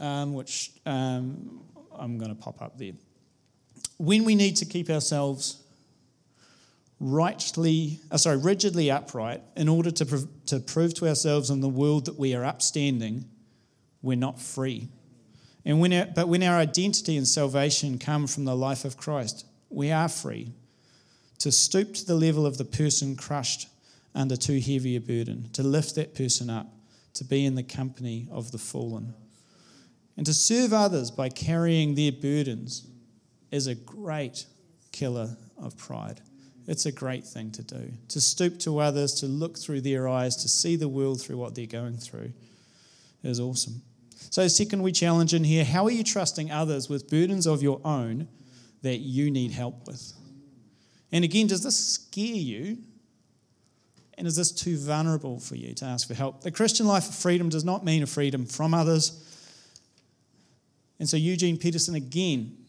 um, 0.00 0.34
which 0.34 0.72
um, 0.84 1.60
I'm 1.96 2.18
going 2.18 2.34
to 2.34 2.42
pop 2.42 2.60
up 2.60 2.76
there. 2.76 2.94
When 3.98 4.24
we 4.24 4.34
need 4.34 4.56
to 4.56 4.64
keep 4.64 4.90
ourselves 4.90 5.62
rightly, 6.98 8.00
uh, 8.10 8.16
sorry, 8.16 8.38
rigidly 8.38 8.90
upright 8.90 9.42
in 9.56 9.68
order 9.68 9.90
to, 9.90 10.06
prov- 10.06 10.28
to 10.46 10.60
prove 10.60 10.94
to 10.94 11.08
ourselves 11.08 11.50
and 11.50 11.62
the 11.62 11.68
world 11.68 12.06
that 12.06 12.18
we 12.18 12.34
are 12.34 12.44
upstanding, 12.44 13.24
we're 14.02 14.16
not 14.16 14.40
free. 14.40 14.88
And 15.64 15.80
when 15.80 15.92
our, 15.92 16.06
but 16.06 16.28
when 16.28 16.42
our 16.42 16.56
identity 16.56 17.16
and 17.16 17.26
salvation 17.26 17.98
come 17.98 18.26
from 18.26 18.44
the 18.44 18.56
life 18.56 18.84
of 18.84 18.96
Christ, 18.96 19.44
we 19.68 19.90
are 19.90 20.08
free 20.08 20.52
to 21.38 21.52
stoop 21.52 21.92
to 21.94 22.06
the 22.06 22.14
level 22.14 22.46
of 22.46 22.56
the 22.56 22.64
person 22.64 23.16
crushed 23.16 23.68
under 24.14 24.36
too 24.36 24.58
heavy 24.58 24.96
a 24.96 25.00
burden, 25.00 25.50
to 25.52 25.62
lift 25.62 25.94
that 25.96 26.14
person 26.14 26.48
up, 26.48 26.66
to 27.12 27.24
be 27.24 27.44
in 27.44 27.54
the 27.54 27.62
company 27.62 28.26
of 28.30 28.52
the 28.52 28.58
fallen. 28.58 29.12
And 30.16 30.24
to 30.24 30.32
serve 30.32 30.72
others 30.72 31.10
by 31.10 31.28
carrying 31.28 31.94
their 31.94 32.12
burdens 32.12 32.86
is 33.50 33.66
a 33.66 33.74
great 33.74 34.46
killer 34.92 35.36
of 35.58 35.76
pride. 35.76 36.22
It's 36.66 36.86
a 36.86 36.92
great 36.92 37.24
thing 37.24 37.52
to 37.52 37.62
do. 37.62 37.92
To 38.08 38.20
stoop 38.20 38.58
to 38.60 38.80
others, 38.80 39.14
to 39.20 39.26
look 39.26 39.56
through 39.56 39.82
their 39.82 40.08
eyes, 40.08 40.36
to 40.36 40.48
see 40.48 40.76
the 40.76 40.88
world 40.88 41.20
through 41.20 41.36
what 41.36 41.54
they're 41.54 41.66
going 41.66 41.96
through 41.96 42.32
is 43.22 43.38
awesome. 43.38 43.82
So, 44.30 44.46
second, 44.48 44.82
we 44.82 44.92
challenge 44.92 45.32
in 45.34 45.44
here 45.44 45.64
how 45.64 45.84
are 45.84 45.90
you 45.90 46.02
trusting 46.02 46.50
others 46.50 46.88
with 46.88 47.08
burdens 47.08 47.46
of 47.46 47.62
your 47.62 47.80
own 47.84 48.28
that 48.82 48.98
you 48.98 49.30
need 49.30 49.52
help 49.52 49.86
with? 49.86 50.12
And 51.12 51.24
again, 51.24 51.46
does 51.46 51.62
this 51.62 51.76
scare 51.76 52.24
you? 52.24 52.78
And 54.18 54.26
is 54.26 54.34
this 54.34 54.50
too 54.50 54.78
vulnerable 54.78 55.38
for 55.38 55.56
you 55.56 55.74
to 55.74 55.84
ask 55.84 56.08
for 56.08 56.14
help? 56.14 56.40
The 56.40 56.50
Christian 56.50 56.86
life 56.86 57.08
of 57.08 57.14
freedom 57.14 57.48
does 57.48 57.64
not 57.64 57.84
mean 57.84 58.02
a 58.02 58.06
freedom 58.06 58.46
from 58.46 58.74
others. 58.74 59.22
And 60.98 61.08
so, 61.08 61.16
Eugene 61.16 61.58
Peterson 61.58 61.94
again 61.94 62.65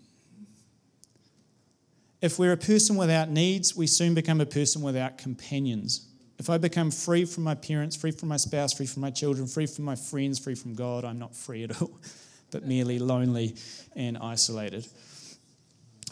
if 2.21 2.39
we're 2.39 2.53
a 2.53 2.57
person 2.57 2.95
without 2.95 3.29
needs, 3.29 3.75
we 3.75 3.87
soon 3.87 4.13
become 4.13 4.41
a 4.41 4.45
person 4.45 4.81
without 4.81 5.17
companions. 5.17 6.07
If 6.39 6.49
I 6.49 6.57
become 6.57 6.91
free 6.91 7.25
from 7.25 7.43
my 7.43 7.55
parents, 7.55 7.95
free 7.95 8.11
from 8.11 8.29
my 8.29 8.37
spouse, 8.37 8.73
free 8.73 8.85
from 8.85 9.01
my 9.01 9.11
children, 9.11 9.47
free 9.47 9.65
from 9.65 9.85
my 9.85 9.95
friends, 9.95 10.39
free 10.39 10.55
from 10.55 10.73
God, 10.73 11.03
I'm 11.03 11.19
not 11.19 11.35
free 11.35 11.63
at 11.63 11.81
all, 11.81 11.91
but 12.51 12.63
merely 12.63 12.99
lonely 12.99 13.55
and 13.95 14.17
isolated. 14.17 14.87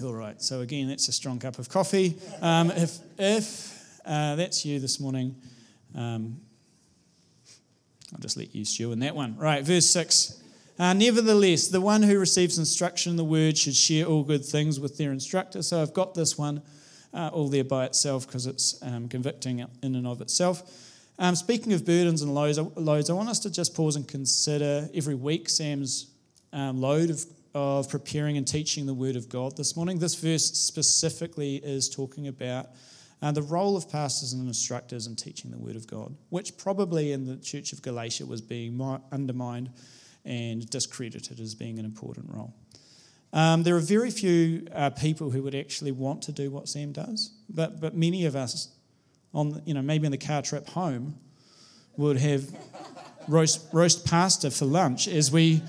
All 0.03 0.13
right, 0.13 0.41
so 0.41 0.61
again, 0.61 0.89
that's 0.89 1.07
a 1.07 1.13
strong 1.13 1.39
cup 1.39 1.57
of 1.57 1.69
coffee. 1.69 2.15
Um, 2.41 2.71
if 2.71 2.97
if 3.17 3.99
uh, 4.05 4.35
that's 4.35 4.65
you 4.65 4.79
this 4.79 4.99
morning, 4.99 5.35
um, 5.95 6.41
I'll 8.13 8.19
just 8.19 8.35
let 8.35 8.53
you 8.53 8.65
stew 8.65 8.91
in 8.91 8.99
that 8.99 9.15
one. 9.15 9.37
Right, 9.37 9.63
verse 9.63 9.89
6. 9.89 10.41
Uh, 10.77 10.91
Nevertheless, 10.91 11.69
the 11.69 11.79
one 11.79 12.03
who 12.03 12.19
receives 12.19 12.57
instruction 12.57 13.11
in 13.11 13.15
the 13.15 13.23
word 13.23 13.57
should 13.57 13.75
share 13.75 14.05
all 14.05 14.23
good 14.23 14.43
things 14.43 14.77
with 14.77 14.97
their 14.97 15.13
instructor. 15.13 15.61
So 15.61 15.81
I've 15.81 15.93
got 15.93 16.15
this 16.15 16.37
one 16.37 16.61
uh, 17.13 17.29
all 17.31 17.47
there 17.47 17.63
by 17.63 17.85
itself 17.85 18.27
because 18.27 18.45
it's 18.45 18.81
um, 18.83 19.07
convicting 19.07 19.59
in 19.59 19.95
and 19.95 20.05
of 20.05 20.19
itself. 20.19 20.63
Um, 21.17 21.33
speaking 21.35 21.71
of 21.71 21.85
burdens 21.85 22.21
and 22.21 22.35
loads, 22.35 22.59
loads, 22.59 23.09
I 23.09 23.13
want 23.13 23.29
us 23.29 23.39
to 23.39 23.49
just 23.49 23.73
pause 23.73 23.95
and 23.95 24.05
consider 24.05 24.89
every 24.93 25.15
week 25.15 25.47
Sam's 25.47 26.07
um, 26.51 26.81
load 26.81 27.09
of, 27.09 27.25
of 27.53 27.89
preparing 27.89 28.35
and 28.35 28.45
teaching 28.45 28.85
the 28.85 28.93
Word 28.93 29.15
of 29.15 29.29
God 29.29 29.55
this 29.55 29.77
morning. 29.77 29.97
This 29.97 30.15
verse 30.15 30.43
specifically 30.43 31.55
is 31.55 31.89
talking 31.89 32.27
about 32.27 32.67
uh, 33.21 33.31
the 33.31 33.41
role 33.41 33.77
of 33.77 33.89
pastors 33.89 34.33
and 34.33 34.45
instructors 34.45 35.07
in 35.07 35.15
teaching 35.15 35.51
the 35.51 35.57
Word 35.57 35.77
of 35.77 35.87
God, 35.87 36.13
which 36.31 36.57
probably 36.57 37.13
in 37.13 37.25
the 37.25 37.37
Church 37.37 37.71
of 37.71 37.81
Galatia 37.81 38.25
was 38.25 38.41
being 38.41 38.81
undermined 39.13 39.69
and 40.25 40.69
discredited 40.69 41.39
as 41.39 41.55
being 41.55 41.79
an 41.79 41.85
important 41.85 42.29
role. 42.29 42.53
Um, 43.33 43.63
there 43.63 43.75
are 43.75 43.81
very 43.81 44.11
few 44.11 44.67
uh, 44.73 44.91
people 44.91 45.29
who 45.29 45.43
would 45.43 45.55
actually 45.55 45.91
want 45.91 46.21
to 46.23 46.31
do 46.31 46.49
what 46.49 46.69
Sam 46.69 46.91
does, 46.91 47.31
but, 47.49 47.81
but 47.81 47.95
many 47.95 48.25
of 48.25 48.35
us, 48.35 48.69
on 49.33 49.61
you 49.65 49.73
know 49.73 49.81
maybe 49.81 50.05
on 50.05 50.11
the 50.11 50.17
car 50.17 50.41
trip 50.41 50.67
home, 50.69 51.15
would 51.97 52.17
have 52.17 52.49
roast, 53.27 53.65
roast 53.73 54.05
pastor 54.05 54.49
for 54.49 54.65
lunch 54.65 55.07
as 55.07 55.31
we 55.31 55.61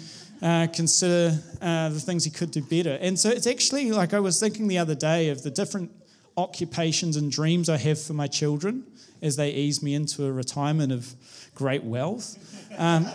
uh, 0.42 0.66
consider 0.72 1.38
uh, 1.60 1.88
the 1.88 2.00
things 2.00 2.24
he 2.24 2.30
could 2.30 2.50
do 2.50 2.62
better. 2.62 2.98
And 3.00 3.18
so 3.18 3.30
it's 3.30 3.46
actually 3.46 3.90
like 3.90 4.14
I 4.14 4.20
was 4.20 4.38
thinking 4.38 4.68
the 4.68 4.78
other 4.78 4.94
day 4.94 5.30
of 5.30 5.42
the 5.42 5.50
different 5.50 5.90
occupations 6.36 7.16
and 7.16 7.32
dreams 7.32 7.68
I 7.68 7.78
have 7.78 8.00
for 8.00 8.12
my 8.12 8.26
children 8.26 8.84
as 9.22 9.36
they 9.36 9.50
ease 9.50 9.82
me 9.82 9.94
into 9.94 10.24
a 10.26 10.32
retirement 10.32 10.92
of 10.92 11.14
great 11.54 11.82
wealth. 11.82 12.36
Um, 12.76 13.08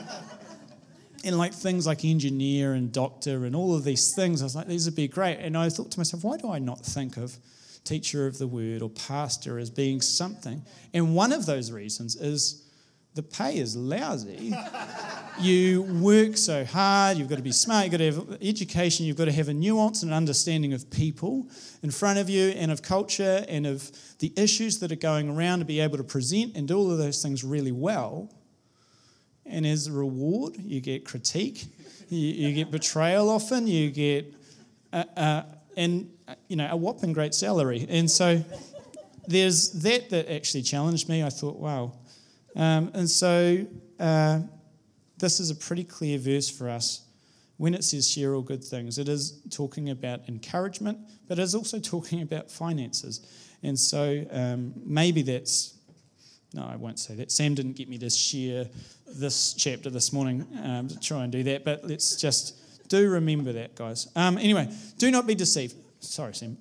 and 1.23 1.37
like 1.37 1.53
things 1.53 1.85
like 1.85 2.03
engineer 2.03 2.73
and 2.73 2.91
doctor 2.91 3.45
and 3.45 3.55
all 3.55 3.75
of 3.75 3.83
these 3.83 4.13
things, 4.13 4.41
I 4.41 4.45
was 4.45 4.55
like, 4.55 4.67
these 4.67 4.85
would 4.85 4.95
be 4.95 5.07
great. 5.07 5.37
And 5.37 5.57
I 5.57 5.69
thought 5.69 5.91
to 5.91 5.99
myself, 5.99 6.23
why 6.23 6.37
do 6.37 6.51
I 6.51 6.59
not 6.59 6.79
think 6.79 7.17
of 7.17 7.37
teacher 7.83 8.27
of 8.27 8.37
the 8.37 8.47
word 8.47 8.81
or 8.81 8.89
pastor 8.89 9.59
as 9.59 9.69
being 9.69 10.01
something? 10.01 10.63
And 10.93 11.15
one 11.15 11.31
of 11.31 11.45
those 11.45 11.71
reasons 11.71 12.15
is 12.15 12.67
the 13.13 13.23
pay 13.23 13.57
is 13.57 13.75
lousy. 13.75 14.53
you 15.39 15.83
work 15.83 16.37
so 16.37 16.63
hard, 16.63 17.17
you've 17.17 17.27
got 17.27 17.37
to 17.37 17.41
be 17.41 17.51
smart, 17.51 17.85
you've 17.85 17.91
got 17.91 17.97
to 17.97 18.05
have 18.05 18.37
education, 18.41 19.05
you've 19.05 19.17
got 19.17 19.25
to 19.25 19.31
have 19.31 19.49
a 19.49 19.53
nuance 19.53 20.03
and 20.03 20.13
understanding 20.13 20.73
of 20.73 20.89
people 20.89 21.47
in 21.83 21.91
front 21.91 22.19
of 22.19 22.29
you 22.29 22.49
and 22.49 22.71
of 22.71 22.81
culture 22.81 23.45
and 23.49 23.67
of 23.67 23.91
the 24.19 24.33
issues 24.37 24.79
that 24.79 24.91
are 24.91 24.95
going 24.97 25.29
around 25.29 25.59
to 25.59 25.65
be 25.65 25.79
able 25.79 25.97
to 25.97 26.03
present 26.03 26.55
and 26.55 26.67
do 26.67 26.77
all 26.77 26.91
of 26.91 26.97
those 26.97 27.21
things 27.21 27.43
really 27.43 27.71
well. 27.71 28.29
And 29.51 29.65
as 29.65 29.87
a 29.87 29.91
reward, 29.91 30.55
you 30.57 30.81
get 30.81 31.05
critique, 31.05 31.65
you, 32.09 32.17
you 32.19 32.53
get 32.53 32.71
betrayal 32.71 33.29
often, 33.29 33.67
you 33.67 33.91
get, 33.91 34.33
uh, 34.93 35.03
uh, 35.17 35.43
and 35.77 36.09
you 36.47 36.55
know, 36.55 36.67
a 36.71 36.75
whopping 36.75 37.13
great 37.13 37.33
salary. 37.33 37.85
And 37.89 38.09
so 38.09 38.43
there's 39.27 39.71
that 39.83 40.09
that 40.09 40.31
actually 40.33 40.63
challenged 40.63 41.09
me. 41.09 41.23
I 41.23 41.29
thought, 41.29 41.57
wow. 41.57 41.93
Um, 42.55 42.91
and 42.93 43.09
so 43.09 43.65
uh, 43.99 44.39
this 45.17 45.39
is 45.39 45.49
a 45.49 45.55
pretty 45.55 45.83
clear 45.83 46.17
verse 46.17 46.49
for 46.49 46.69
us 46.69 47.05
when 47.57 47.73
it 47.73 47.83
says 47.83 48.09
share 48.09 48.33
all 48.33 48.41
good 48.41 48.63
things. 48.63 48.97
It 48.97 49.07
is 49.07 49.39
talking 49.51 49.89
about 49.89 50.27
encouragement, 50.27 50.97
but 51.27 51.37
it 51.39 51.43
is 51.43 51.53
also 51.53 51.79
talking 51.79 52.21
about 52.21 52.49
finances. 52.49 53.21
And 53.63 53.79
so 53.79 54.25
um, 54.31 54.73
maybe 54.83 55.21
that's 55.21 55.75
no, 56.53 56.65
I 56.65 56.75
won't 56.75 56.99
say 56.99 57.15
that. 57.15 57.31
Sam 57.31 57.55
didn't 57.55 57.73
get 57.73 57.87
me 57.87 57.97
to 57.99 58.09
share 58.09 58.67
this 59.07 59.53
chapter 59.53 59.89
this 59.89 60.11
morning 60.11 60.45
um, 60.63 60.87
to 60.89 60.99
try 60.99 61.23
and 61.23 61.31
do 61.31 61.43
that, 61.43 61.63
but 61.63 61.85
let's 61.85 62.15
just 62.17 62.89
do 62.89 63.09
remember 63.09 63.53
that, 63.53 63.75
guys. 63.75 64.09
Um, 64.15 64.37
anyway, 64.37 64.69
do 64.97 65.11
not 65.11 65.25
be 65.25 65.35
deceived. 65.35 65.75
Sorry, 66.01 66.33
Sam. 66.33 66.57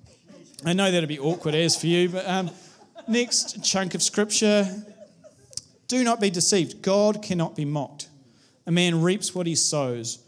I 0.65 0.73
know 0.73 0.91
that'd 0.91 1.09
be 1.09 1.19
awkward 1.19 1.55
as 1.55 1.75
for 1.75 1.87
you, 1.87 2.07
but 2.07 2.27
um, 2.27 2.49
next 3.07 3.63
chunk 3.63 3.95
of 3.95 4.01
scripture 4.01 4.65
do 5.87 6.03
not 6.05 6.21
be 6.21 6.29
deceived. 6.29 6.81
God 6.81 7.21
cannot 7.21 7.55
be 7.55 7.65
mocked. 7.65 8.07
A 8.65 8.71
man 8.71 9.01
reaps 9.01 9.35
what 9.35 9.45
he 9.47 9.55
sows. 9.55 10.19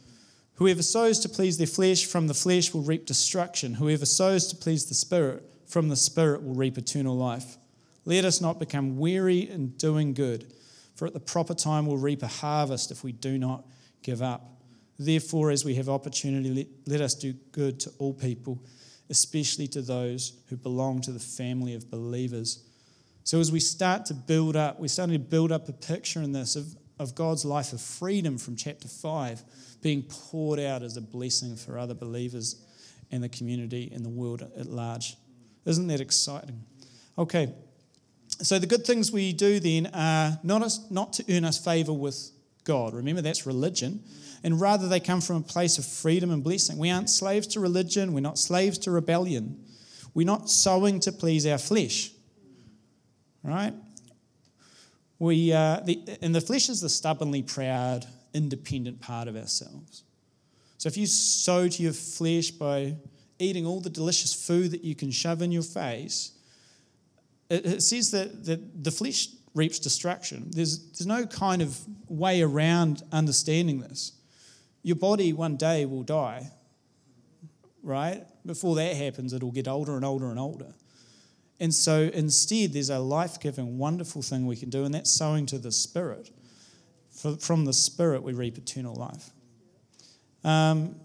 Whoever 0.55 0.83
sows 0.83 1.19
to 1.19 1.29
please 1.29 1.57
their 1.57 1.67
flesh 1.67 2.05
from 2.05 2.27
the 2.27 2.33
flesh 2.33 2.73
will 2.73 2.81
reap 2.81 3.05
destruction. 3.05 3.75
Whoever 3.75 4.05
sows 4.05 4.47
to 4.47 4.55
please 4.55 4.85
the 4.85 4.93
Spirit 4.93 5.43
from 5.67 5.87
the 5.87 5.95
Spirit 5.95 6.43
will 6.43 6.55
reap 6.55 6.77
eternal 6.77 7.15
life. 7.15 7.57
Let 8.05 8.25
us 8.25 8.41
not 8.41 8.59
become 8.59 8.97
weary 8.97 9.49
in 9.49 9.69
doing 9.69 10.13
good, 10.13 10.53
for 10.95 11.05
at 11.07 11.13
the 11.13 11.19
proper 11.19 11.53
time 11.53 11.85
we'll 11.85 11.97
reap 11.97 12.23
a 12.23 12.27
harvest 12.27 12.91
if 12.91 13.03
we 13.03 13.11
do 13.11 13.37
not 13.37 13.65
give 14.01 14.21
up. 14.21 14.61
Therefore, 14.99 15.51
as 15.51 15.65
we 15.65 15.75
have 15.75 15.89
opportunity, 15.89 16.49
let, 16.49 16.67
let 16.85 17.01
us 17.01 17.15
do 17.15 17.33
good 17.51 17.79
to 17.81 17.91
all 17.97 18.13
people, 18.13 18.63
especially 19.09 19.67
to 19.69 19.81
those 19.81 20.33
who 20.49 20.57
belong 20.57 21.01
to 21.01 21.11
the 21.11 21.19
family 21.19 21.73
of 21.73 21.89
believers. 21.89 22.63
So, 23.23 23.39
as 23.39 23.51
we 23.51 23.59
start 23.59 24.05
to 24.07 24.13
build 24.13 24.55
up, 24.55 24.79
we're 24.79 24.87
starting 24.87 25.13
to 25.13 25.19
build 25.19 25.51
up 25.51 25.69
a 25.69 25.73
picture 25.73 26.21
in 26.21 26.33
this 26.33 26.55
of, 26.55 26.75
of 26.99 27.15
God's 27.15 27.45
life 27.45 27.73
of 27.73 27.81
freedom 27.81 28.37
from 28.37 28.55
chapter 28.55 28.87
5 28.87 29.43
being 29.81 30.03
poured 30.03 30.59
out 30.59 30.83
as 30.83 30.97
a 30.97 31.01
blessing 31.01 31.55
for 31.55 31.77
other 31.77 31.93
believers 31.93 32.61
and 33.11 33.23
the 33.23 33.29
community 33.29 33.91
and 33.93 34.03
the 34.03 34.09
world 34.09 34.41
at 34.41 34.65
large. 34.67 35.15
Isn't 35.65 35.87
that 35.87 36.01
exciting? 36.01 36.63
Okay, 37.17 37.53
so 38.45 38.59
the 38.59 38.67
good 38.67 38.85
things 38.85 39.11
we 39.11 39.33
do 39.33 39.59
then 39.59 39.89
are 39.93 40.39
not, 40.43 40.77
not 40.89 41.13
to 41.13 41.35
earn 41.35 41.45
us 41.45 41.57
favor 41.57 41.93
with 41.93 42.31
God. 42.63 42.93
Remember, 42.93 43.21
that's 43.21 43.45
religion. 43.45 44.03
And 44.43 44.59
rather, 44.59 44.87
they 44.87 44.99
come 44.99 45.21
from 45.21 45.37
a 45.37 45.41
place 45.41 45.77
of 45.77 45.85
freedom 45.85 46.31
and 46.31 46.43
blessing. 46.43 46.77
We 46.77 46.89
aren't 46.89 47.09
slaves 47.09 47.47
to 47.47 47.59
religion, 47.59 48.13
we're 48.13 48.21
not 48.21 48.37
slaves 48.37 48.77
to 48.79 48.91
rebellion. 48.91 49.59
We're 50.13 50.27
not 50.27 50.49
sowing 50.49 50.99
to 51.01 51.11
please 51.11 51.47
our 51.47 51.57
flesh. 51.57 52.11
Right? 53.43 53.73
We, 55.17 55.51
uh, 55.51 55.79
the, 55.85 56.17
and 56.21 56.35
the 56.35 56.41
flesh 56.41 56.69
is 56.69 56.81
the 56.81 56.89
stubbornly 56.89 57.41
proud, 57.41 58.05
independent 58.33 59.01
part 59.01 59.27
of 59.27 59.35
ourselves. 59.35 60.03
So 60.77 60.87
if 60.87 60.97
you 60.97 61.07
sow 61.07 61.67
to 61.67 61.83
your 61.83 61.93
flesh 61.93 62.51
by 62.51 62.95
eating 63.39 63.65
all 63.65 63.79
the 63.79 63.89
delicious 63.89 64.33
food 64.33 64.71
that 64.71 64.83
you 64.83 64.95
can 64.95 65.11
shove 65.11 65.41
in 65.41 65.51
your 65.51 65.63
face, 65.63 66.32
it, 67.49 67.65
it 67.65 67.83
says 67.83 68.11
that, 68.11 68.45
that 68.45 68.83
the 68.83 68.91
flesh 68.91 69.27
reaps 69.53 69.79
destruction. 69.79 70.49
There's, 70.51 70.79
there's 70.91 71.05
no 71.05 71.25
kind 71.25 71.61
of 71.61 71.77
way 72.07 72.41
around 72.41 73.03
understanding 73.11 73.79
this. 73.81 74.13
Your 74.81 74.95
body 74.95 75.31
one 75.31 75.55
day 75.55 75.85
will 75.85 76.03
die, 76.03 76.51
right? 77.81 78.25
Before 78.45 78.75
that 78.75 78.95
happens, 78.95 79.31
it'll 79.31 79.51
get 79.51 79.67
older 79.67 79.95
and 79.95 80.03
older 80.03 80.29
and 80.29 80.39
older. 80.39 80.73
And 81.59 81.73
so 81.73 82.09
instead, 82.13 82.73
there's 82.73 82.89
a 82.89 82.99
life 82.99 83.39
giving, 83.39 83.77
wonderful 83.77 84.21
thing 84.21 84.45
we 84.45 84.55
can 84.55 84.69
do, 84.69 84.83
and 84.83 84.93
that's 84.93 85.11
sowing 85.11 85.45
to 85.47 85.57
the 85.57 85.71
Spirit. 85.71 86.29
From 87.39 87.63
the 87.65 87.73
Spirit, 87.73 88.23
we 88.23 88.33
reap 88.33 88.57
eternal 88.57 88.95
life. 88.95 89.29
Um, 90.43 90.95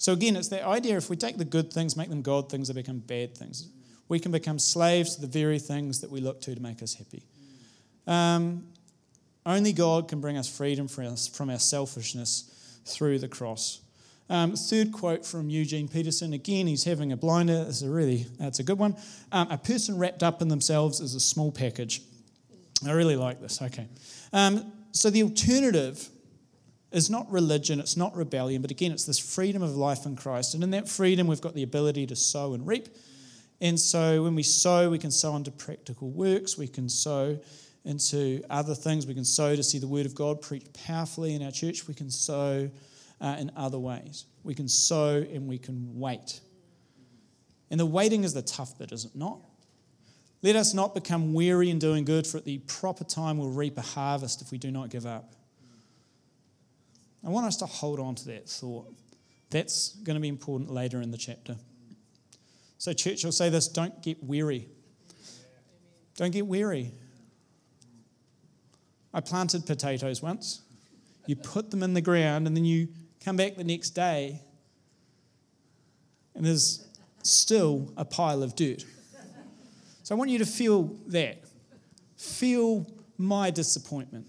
so 0.00 0.14
again, 0.14 0.34
it's 0.34 0.48
the 0.48 0.66
idea 0.66 0.96
if 0.96 1.10
we 1.10 1.16
take 1.16 1.36
the 1.36 1.44
good 1.44 1.70
things, 1.70 1.94
make 1.94 2.08
them 2.08 2.22
God 2.22 2.48
things, 2.48 2.68
they 2.68 2.74
become 2.74 3.00
bad 3.00 3.36
things. 3.36 3.68
We 4.08 4.18
can 4.18 4.32
become 4.32 4.58
slaves 4.58 5.16
to 5.16 5.20
the 5.20 5.26
very 5.26 5.58
things 5.58 6.00
that 6.00 6.10
we 6.10 6.22
look 6.22 6.40
to 6.40 6.54
to 6.54 6.60
make 6.60 6.82
us 6.82 6.94
happy. 6.94 7.22
Um, 8.06 8.64
only 9.44 9.74
God 9.74 10.08
can 10.08 10.22
bring 10.22 10.38
us 10.38 10.48
freedom 10.48 10.88
from 10.88 11.06
our, 11.06 11.16
from 11.16 11.50
our 11.50 11.58
selfishness 11.58 12.80
through 12.86 13.18
the 13.18 13.28
cross. 13.28 13.82
Um, 14.30 14.56
third 14.56 14.90
quote 14.90 15.26
from 15.26 15.50
Eugene 15.50 15.86
Peterson. 15.86 16.32
Again, 16.32 16.66
he's 16.66 16.84
having 16.84 17.12
a 17.12 17.16
blinder. 17.18 17.66
It's 17.68 17.82
a 17.82 17.90
really, 17.90 18.24
that's 18.38 18.58
a 18.58 18.62
good 18.62 18.78
one. 18.78 18.96
Um, 19.32 19.50
a 19.50 19.58
person 19.58 19.98
wrapped 19.98 20.22
up 20.22 20.40
in 20.40 20.48
themselves 20.48 21.00
is 21.00 21.14
a 21.14 21.20
small 21.20 21.52
package. 21.52 22.00
I 22.86 22.92
really 22.92 23.16
like 23.16 23.42
this. 23.42 23.60
Okay. 23.60 23.86
Um, 24.32 24.72
so 24.92 25.10
the 25.10 25.24
alternative 25.24 26.08
is 26.92 27.08
not 27.08 27.30
religion, 27.30 27.78
it's 27.78 27.96
not 27.96 28.16
rebellion, 28.16 28.62
but 28.62 28.70
again, 28.70 28.90
it's 28.90 29.04
this 29.04 29.18
freedom 29.18 29.62
of 29.62 29.76
life 29.76 30.06
in 30.06 30.16
Christ. 30.16 30.54
And 30.54 30.62
in 30.62 30.70
that 30.70 30.88
freedom, 30.88 31.26
we've 31.26 31.40
got 31.40 31.54
the 31.54 31.62
ability 31.62 32.06
to 32.06 32.16
sow 32.16 32.54
and 32.54 32.66
reap. 32.66 32.88
And 33.60 33.78
so 33.78 34.22
when 34.22 34.34
we 34.34 34.42
sow, 34.42 34.90
we 34.90 34.98
can 34.98 35.10
sow 35.10 35.36
into 35.36 35.50
practical 35.50 36.10
works, 36.10 36.58
we 36.58 36.66
can 36.66 36.88
sow 36.88 37.38
into 37.84 38.42
other 38.50 38.74
things, 38.74 39.06
we 39.06 39.14
can 39.14 39.24
sow 39.24 39.54
to 39.54 39.62
see 39.62 39.78
the 39.78 39.86
Word 39.86 40.06
of 40.06 40.14
God 40.14 40.42
preached 40.42 40.72
powerfully 40.86 41.34
in 41.34 41.42
our 41.42 41.52
church, 41.52 41.86
we 41.86 41.94
can 41.94 42.10
sow 42.10 42.70
uh, 43.20 43.36
in 43.38 43.52
other 43.56 43.78
ways. 43.78 44.24
We 44.42 44.54
can 44.54 44.68
sow 44.68 45.16
and 45.16 45.46
we 45.46 45.58
can 45.58 45.98
wait. 45.98 46.40
And 47.70 47.78
the 47.78 47.86
waiting 47.86 48.24
is 48.24 48.34
the 48.34 48.42
tough 48.42 48.78
bit, 48.78 48.92
is 48.92 49.04
it 49.04 49.14
not? 49.14 49.38
Let 50.42 50.56
us 50.56 50.72
not 50.72 50.94
become 50.94 51.34
weary 51.34 51.68
in 51.68 51.78
doing 51.78 52.04
good, 52.04 52.26
for 52.26 52.38
at 52.38 52.44
the 52.44 52.58
proper 52.58 53.04
time 53.04 53.36
we'll 53.36 53.50
reap 53.50 53.76
a 53.76 53.82
harvest 53.82 54.40
if 54.40 54.50
we 54.50 54.58
do 54.58 54.70
not 54.70 54.88
give 54.88 55.04
up. 55.04 55.34
I 57.24 57.28
want 57.28 57.46
us 57.46 57.56
to 57.58 57.66
hold 57.66 58.00
on 58.00 58.14
to 58.16 58.26
that 58.26 58.48
thought. 58.48 58.92
That's 59.50 59.90
going 59.96 60.14
to 60.14 60.20
be 60.20 60.28
important 60.28 60.70
later 60.70 61.02
in 61.02 61.10
the 61.10 61.18
chapter. 61.18 61.56
So, 62.78 62.92
church, 62.92 63.24
will 63.24 63.32
say 63.32 63.50
this 63.50 63.68
don't 63.68 64.02
get 64.02 64.22
weary. 64.22 64.68
Don't 66.16 66.30
get 66.30 66.46
weary. 66.46 66.92
I 69.12 69.20
planted 69.20 69.66
potatoes 69.66 70.22
once. 70.22 70.62
You 71.26 71.36
put 71.36 71.70
them 71.70 71.82
in 71.82 71.94
the 71.94 72.00
ground 72.00 72.46
and 72.46 72.56
then 72.56 72.64
you 72.64 72.88
come 73.24 73.36
back 73.36 73.56
the 73.56 73.64
next 73.64 73.90
day 73.90 74.40
and 76.34 76.44
there's 76.44 76.86
still 77.22 77.92
a 77.96 78.04
pile 78.04 78.42
of 78.42 78.54
dirt. 78.54 78.84
So 80.02 80.14
I 80.14 80.18
want 80.18 80.30
you 80.30 80.38
to 80.38 80.46
feel 80.46 80.96
that. 81.08 81.42
Feel 82.16 82.86
my 83.18 83.50
disappointment 83.50 84.26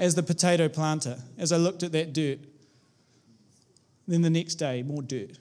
as 0.00 0.14
the 0.14 0.22
potato 0.22 0.66
planter, 0.66 1.18
as 1.36 1.52
I 1.52 1.58
looked 1.58 1.82
at 1.82 1.92
that 1.92 2.14
dirt. 2.14 2.38
Then 4.08 4.22
the 4.22 4.30
next 4.30 4.54
day, 4.54 4.82
more 4.82 5.02
dirt. 5.02 5.38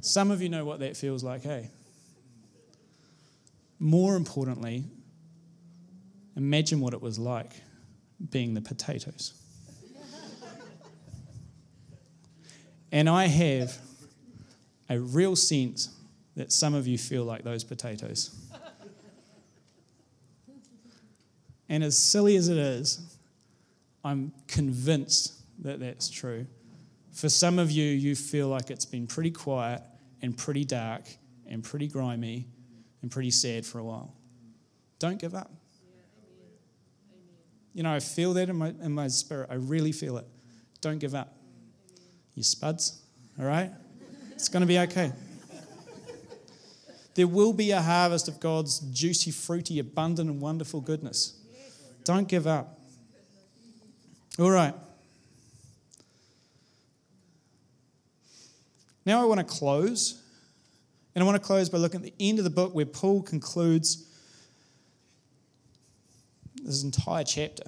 Some 0.00 0.30
of 0.30 0.40
you 0.40 0.48
know 0.48 0.64
what 0.64 0.80
that 0.80 0.96
feels 0.96 1.22
like, 1.22 1.42
hey? 1.42 1.68
More 3.78 4.16
importantly, 4.16 4.84
imagine 6.36 6.80
what 6.80 6.94
it 6.94 7.02
was 7.02 7.18
like 7.18 7.52
being 8.30 8.54
the 8.54 8.62
potatoes. 8.62 9.34
And 12.90 13.10
I 13.10 13.26
have 13.26 13.76
a 14.88 14.98
real 14.98 15.36
sense 15.36 15.94
that 16.34 16.50
some 16.50 16.72
of 16.72 16.86
you 16.86 16.96
feel 16.96 17.24
like 17.24 17.44
those 17.44 17.62
potatoes. 17.62 18.34
and 21.68 21.84
as 21.84 21.98
silly 21.98 22.36
as 22.36 22.48
it 22.48 22.56
is, 22.56 23.18
I'm 24.04 24.32
convinced 24.46 25.34
that 25.62 25.80
that's 25.80 26.08
true. 26.08 26.46
For 27.12 27.28
some 27.28 27.58
of 27.58 27.70
you, 27.70 27.84
you 27.84 28.14
feel 28.14 28.48
like 28.48 28.70
it's 28.70 28.84
been 28.84 29.06
pretty 29.06 29.30
quiet 29.30 29.82
and 30.22 30.36
pretty 30.36 30.64
dark 30.64 31.08
and 31.46 31.62
pretty 31.62 31.88
grimy 31.88 32.46
and 33.02 33.10
pretty 33.10 33.30
sad 33.30 33.66
for 33.66 33.78
a 33.78 33.84
while. 33.84 34.14
Don't 34.98 35.18
give 35.18 35.34
up. 35.34 35.50
You 37.74 37.82
know, 37.82 37.92
I 37.92 38.00
feel 38.00 38.34
that 38.34 38.48
in 38.48 38.56
my, 38.56 38.68
in 38.82 38.92
my 38.92 39.08
spirit. 39.08 39.48
I 39.50 39.54
really 39.54 39.92
feel 39.92 40.16
it. 40.16 40.26
Don't 40.80 40.98
give 40.98 41.14
up 41.14 41.36
you 42.34 42.42
spuds, 42.42 43.02
all 43.38 43.44
right? 43.44 43.70
It's 44.32 44.48
going 44.48 44.62
to 44.62 44.66
be 44.66 44.78
okay. 44.78 45.12
There 47.14 47.26
will 47.26 47.52
be 47.52 47.70
a 47.72 47.82
harvest 47.82 48.28
of 48.28 48.40
God's 48.40 48.78
juicy, 48.78 49.30
fruity, 49.30 49.78
abundant, 49.78 50.30
and 50.30 50.40
wonderful 50.40 50.80
goodness. 50.80 51.38
Don't 52.04 52.26
give 52.28 52.46
up. 52.46 52.79
All 54.40 54.50
right. 54.50 54.74
Now 59.04 59.20
I 59.20 59.26
want 59.26 59.38
to 59.38 59.44
close. 59.44 60.22
And 61.14 61.22
I 61.22 61.26
want 61.26 61.40
to 61.40 61.46
close 61.46 61.68
by 61.68 61.76
looking 61.76 62.00
at 62.00 62.04
the 62.04 62.14
end 62.18 62.38
of 62.38 62.44
the 62.44 62.50
book 62.50 62.74
where 62.74 62.86
Paul 62.86 63.20
concludes 63.22 64.06
this 66.62 66.82
entire 66.84 67.24
chapter. 67.24 67.64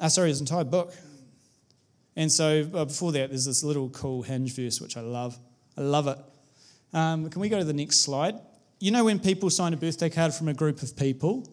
Uh, 0.00 0.08
sorry, 0.08 0.30
this 0.30 0.40
entire 0.40 0.64
book. 0.64 0.92
And 2.16 2.32
so 2.32 2.68
uh, 2.74 2.86
before 2.86 3.12
that, 3.12 3.28
there's 3.28 3.44
this 3.44 3.62
little 3.62 3.90
cool 3.90 4.22
hinge 4.22 4.56
verse, 4.56 4.80
which 4.80 4.96
I 4.96 5.02
love. 5.02 5.38
I 5.76 5.82
love 5.82 6.08
it. 6.08 6.18
Um, 6.92 7.30
can 7.30 7.40
we 7.40 7.48
go 7.48 7.58
to 7.58 7.64
the 7.64 7.72
next 7.72 8.00
slide? 8.00 8.34
You 8.80 8.90
know 8.90 9.04
when 9.04 9.20
people 9.20 9.48
sign 9.48 9.74
a 9.74 9.76
birthday 9.76 10.10
card 10.10 10.34
from 10.34 10.48
a 10.48 10.54
group 10.54 10.82
of 10.82 10.96
people? 10.96 11.48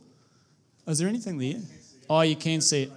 Is 0.88 0.97
there 0.97 1.07
anything 1.07 1.38
there? 1.38 1.62
Oh, 2.09 2.21
you 2.21 2.36
can 2.36 2.59
see 2.59 2.83
it. 2.83 2.91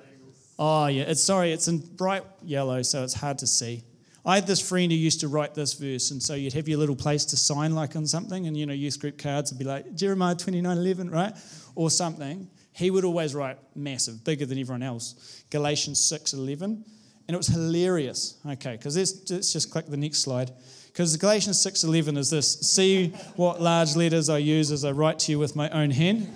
Oh, 0.58 0.86
yeah. 0.86 1.04
It's 1.04 1.22
sorry, 1.22 1.52
it's 1.52 1.68
in 1.68 1.78
bright 1.78 2.24
yellow, 2.42 2.82
so 2.82 3.04
it's 3.04 3.14
hard 3.14 3.38
to 3.38 3.46
see. 3.46 3.82
I 4.24 4.34
had 4.34 4.46
this 4.46 4.66
friend 4.66 4.90
who 4.90 4.98
used 4.98 5.20
to 5.20 5.28
write 5.28 5.54
this 5.54 5.74
verse, 5.74 6.10
and 6.10 6.20
so 6.22 6.34
you'd 6.34 6.54
have 6.54 6.66
your 6.66 6.78
little 6.78 6.96
place 6.96 7.24
to 7.26 7.36
sign 7.36 7.74
like 7.74 7.94
on 7.94 8.06
something, 8.06 8.46
and 8.46 8.56
you 8.56 8.66
know, 8.66 8.72
youth 8.72 8.98
group 8.98 9.18
cards 9.18 9.52
would 9.52 9.58
be 9.58 9.64
like 9.64 9.94
Jeremiah 9.94 10.34
29 10.34 10.76
11, 10.76 11.10
right? 11.10 11.32
Or 11.74 11.90
something. 11.90 12.48
He 12.72 12.90
would 12.90 13.04
always 13.04 13.34
write 13.34 13.58
massive, 13.74 14.24
bigger 14.24 14.44
than 14.44 14.58
everyone 14.58 14.82
else. 14.82 15.44
Galatians 15.50 16.02
6 16.02 16.32
11. 16.34 16.84
And 17.28 17.34
it 17.34 17.36
was 17.36 17.48
hilarious. 17.48 18.38
Okay, 18.46 18.72
because 18.72 18.96
let's, 18.96 19.30
let's 19.30 19.52
just 19.52 19.70
click 19.70 19.86
the 19.86 19.96
next 19.96 20.18
slide. 20.18 20.52
Because 20.86 21.16
Galatians 21.16 21.64
6.11 21.64 22.16
is 22.16 22.30
this. 22.30 22.60
See 22.60 23.08
what 23.34 23.60
large 23.60 23.96
letters 23.96 24.30
I 24.30 24.38
use 24.38 24.70
as 24.70 24.84
I 24.84 24.92
write 24.92 25.18
to 25.20 25.32
you 25.32 25.38
with 25.38 25.54
my 25.54 25.68
own 25.70 25.90
hand. 25.90 26.32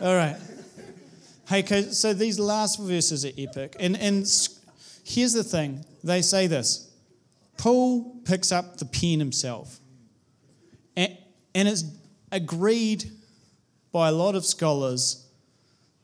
All 0.00 0.14
right. 0.14 0.36
Hey, 1.48 1.62
so 1.90 2.12
these 2.12 2.38
last 2.38 2.78
verses 2.78 3.24
are 3.24 3.30
epic. 3.38 3.76
And, 3.80 3.96
and 3.96 4.26
here's 5.04 5.32
the 5.32 5.44
thing 5.44 5.84
they 6.04 6.20
say 6.20 6.46
this 6.46 6.90
Paul 7.56 8.20
picks 8.24 8.52
up 8.52 8.76
the 8.76 8.84
pen 8.84 9.18
himself. 9.18 9.80
And, 10.96 11.16
and 11.54 11.66
it's 11.68 11.84
agreed 12.30 13.10
by 13.90 14.08
a 14.08 14.12
lot 14.12 14.34
of 14.34 14.44
scholars 14.44 15.26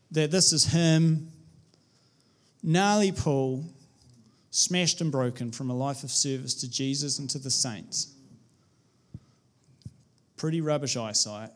that 0.09 0.31
this 0.31 0.53
is 0.53 0.65
him, 0.65 1.31
gnarly 2.63 3.11
Paul, 3.11 3.63
smashed 4.49 5.01
and 5.01 5.11
broken 5.11 5.51
from 5.51 5.69
a 5.69 5.75
life 5.75 6.03
of 6.03 6.09
service 6.09 6.55
to 6.55 6.69
Jesus 6.69 7.19
and 7.19 7.29
to 7.29 7.37
the 7.37 7.51
saints. 7.51 8.11
Pretty 10.37 10.61
rubbish 10.61 10.97
eyesight, 10.97 11.51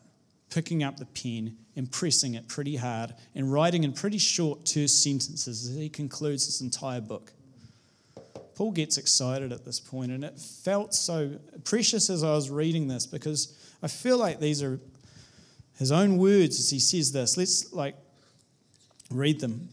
picking 0.50 0.84
up 0.84 0.98
the 0.98 1.06
pen 1.06 1.58
and 1.76 1.92
pressing 1.92 2.36
it 2.36 2.48
pretty 2.48 2.76
hard 2.76 3.14
and 3.36 3.52
writing 3.52 3.84
in 3.84 3.94
pretty 3.94 4.18
short 4.18 4.66
terse 4.66 4.94
sentences 4.94 5.68
as 5.68 5.76
he 5.76 5.90
concludes 5.90 6.46
this 6.46 6.62
entire 6.62 7.02
book. 7.02 7.34
Paul 8.56 8.72
gets 8.72 8.98
excited 8.98 9.52
at 9.52 9.66
this 9.66 9.80
point, 9.80 10.12
and 10.12 10.24
it 10.24 10.40
felt 10.40 10.96
so 10.96 11.38
precious 11.64 12.10
as 12.10 12.24
I 12.24 12.32
was 12.32 12.50
reading 12.50 12.88
this 12.88 13.06
because 13.06 13.56
I 13.84 13.88
feel 13.88 14.18
like 14.18 14.40
these 14.40 14.64
are 14.64 14.80
his 15.78 15.92
own 15.92 16.18
words 16.18 16.60
as 16.60 16.72
he 16.72 16.80
says 16.80 17.12
this. 17.12 17.38
Let's 17.38 17.72
like 17.72 17.96
read 19.12 19.40
them. 19.40 19.70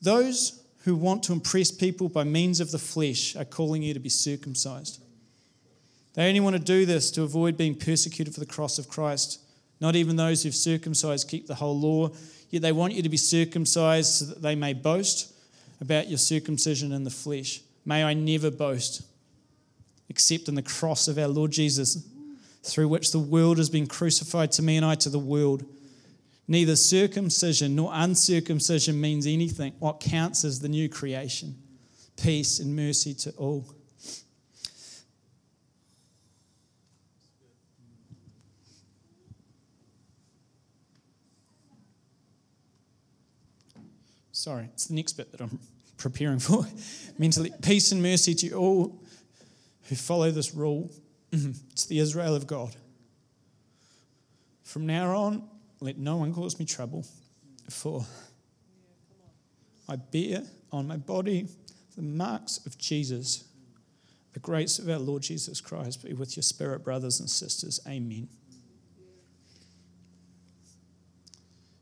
Those 0.00 0.64
who 0.84 0.96
want 0.96 1.22
to 1.24 1.32
impress 1.32 1.70
people 1.70 2.08
by 2.08 2.24
means 2.24 2.58
of 2.58 2.72
the 2.72 2.78
flesh 2.78 3.36
are 3.36 3.44
calling 3.44 3.82
you 3.82 3.94
to 3.94 4.00
be 4.00 4.08
circumcised. 4.08 5.00
They 6.14 6.26
only 6.28 6.40
want 6.40 6.56
to 6.56 6.62
do 6.62 6.84
this 6.84 7.10
to 7.12 7.22
avoid 7.22 7.56
being 7.56 7.76
persecuted 7.76 8.34
for 8.34 8.40
the 8.40 8.46
cross 8.46 8.78
of 8.78 8.88
Christ. 8.88 9.40
Not 9.82 9.96
even 9.96 10.14
those 10.14 10.44
who've 10.44 10.54
circumcised 10.54 11.28
keep 11.28 11.48
the 11.48 11.56
whole 11.56 11.76
law, 11.76 12.10
yet 12.50 12.62
they 12.62 12.70
want 12.70 12.92
you 12.92 13.02
to 13.02 13.08
be 13.08 13.16
circumcised 13.16 14.12
so 14.14 14.24
that 14.26 14.40
they 14.40 14.54
may 14.54 14.74
boast 14.74 15.34
about 15.80 16.08
your 16.08 16.18
circumcision 16.18 16.92
in 16.92 17.02
the 17.02 17.10
flesh. 17.10 17.60
May 17.84 18.04
I 18.04 18.14
never 18.14 18.48
boast 18.48 19.02
except 20.08 20.46
in 20.46 20.54
the 20.54 20.62
cross 20.62 21.08
of 21.08 21.18
our 21.18 21.26
Lord 21.26 21.50
Jesus, 21.50 22.06
through 22.62 22.86
which 22.86 23.10
the 23.10 23.18
world 23.18 23.58
has 23.58 23.68
been 23.70 23.88
crucified 23.88 24.52
to 24.52 24.62
me 24.62 24.76
and 24.76 24.86
I 24.86 24.94
to 24.94 25.08
the 25.08 25.18
world. 25.18 25.64
Neither 26.46 26.76
circumcision 26.76 27.74
nor 27.74 27.90
uncircumcision 27.92 29.00
means 29.00 29.26
anything. 29.26 29.72
What 29.80 29.98
counts 29.98 30.44
is 30.44 30.60
the 30.60 30.68
new 30.68 30.88
creation, 30.88 31.56
peace 32.22 32.60
and 32.60 32.76
mercy 32.76 33.14
to 33.14 33.32
all. 33.32 33.64
Sorry, 44.42 44.68
it's 44.74 44.86
the 44.86 44.94
next 44.94 45.12
bit 45.12 45.30
that 45.30 45.40
I'm 45.40 45.60
preparing 45.98 46.40
for. 46.40 46.66
Mentally, 47.16 47.52
peace 47.62 47.92
and 47.92 48.02
mercy 48.02 48.34
to 48.34 48.46
you 48.46 48.56
all 48.56 49.00
who 49.84 49.94
follow 49.94 50.32
this 50.32 50.52
rule. 50.52 50.90
Mm-hmm. 51.30 51.52
it's 51.70 51.86
the 51.86 52.00
Israel 52.00 52.34
of 52.34 52.48
God. 52.48 52.74
From 54.64 54.84
now 54.84 55.14
on, 55.16 55.48
let 55.78 55.96
no 55.96 56.16
one 56.16 56.34
cause 56.34 56.58
me 56.58 56.64
trouble, 56.64 57.06
for 57.70 58.04
I 59.88 59.94
bear 59.94 60.42
on 60.72 60.88
my 60.88 60.96
body 60.96 61.46
the 61.94 62.02
marks 62.02 62.66
of 62.66 62.76
Jesus. 62.76 63.44
The 64.32 64.40
grace 64.40 64.80
of 64.80 64.90
our 64.90 64.98
Lord 64.98 65.22
Jesus 65.22 65.60
Christ 65.60 66.04
be 66.04 66.14
with 66.14 66.36
your 66.36 66.42
spirit, 66.42 66.82
brothers 66.82 67.20
and 67.20 67.30
sisters. 67.30 67.78
Amen. 67.86 68.28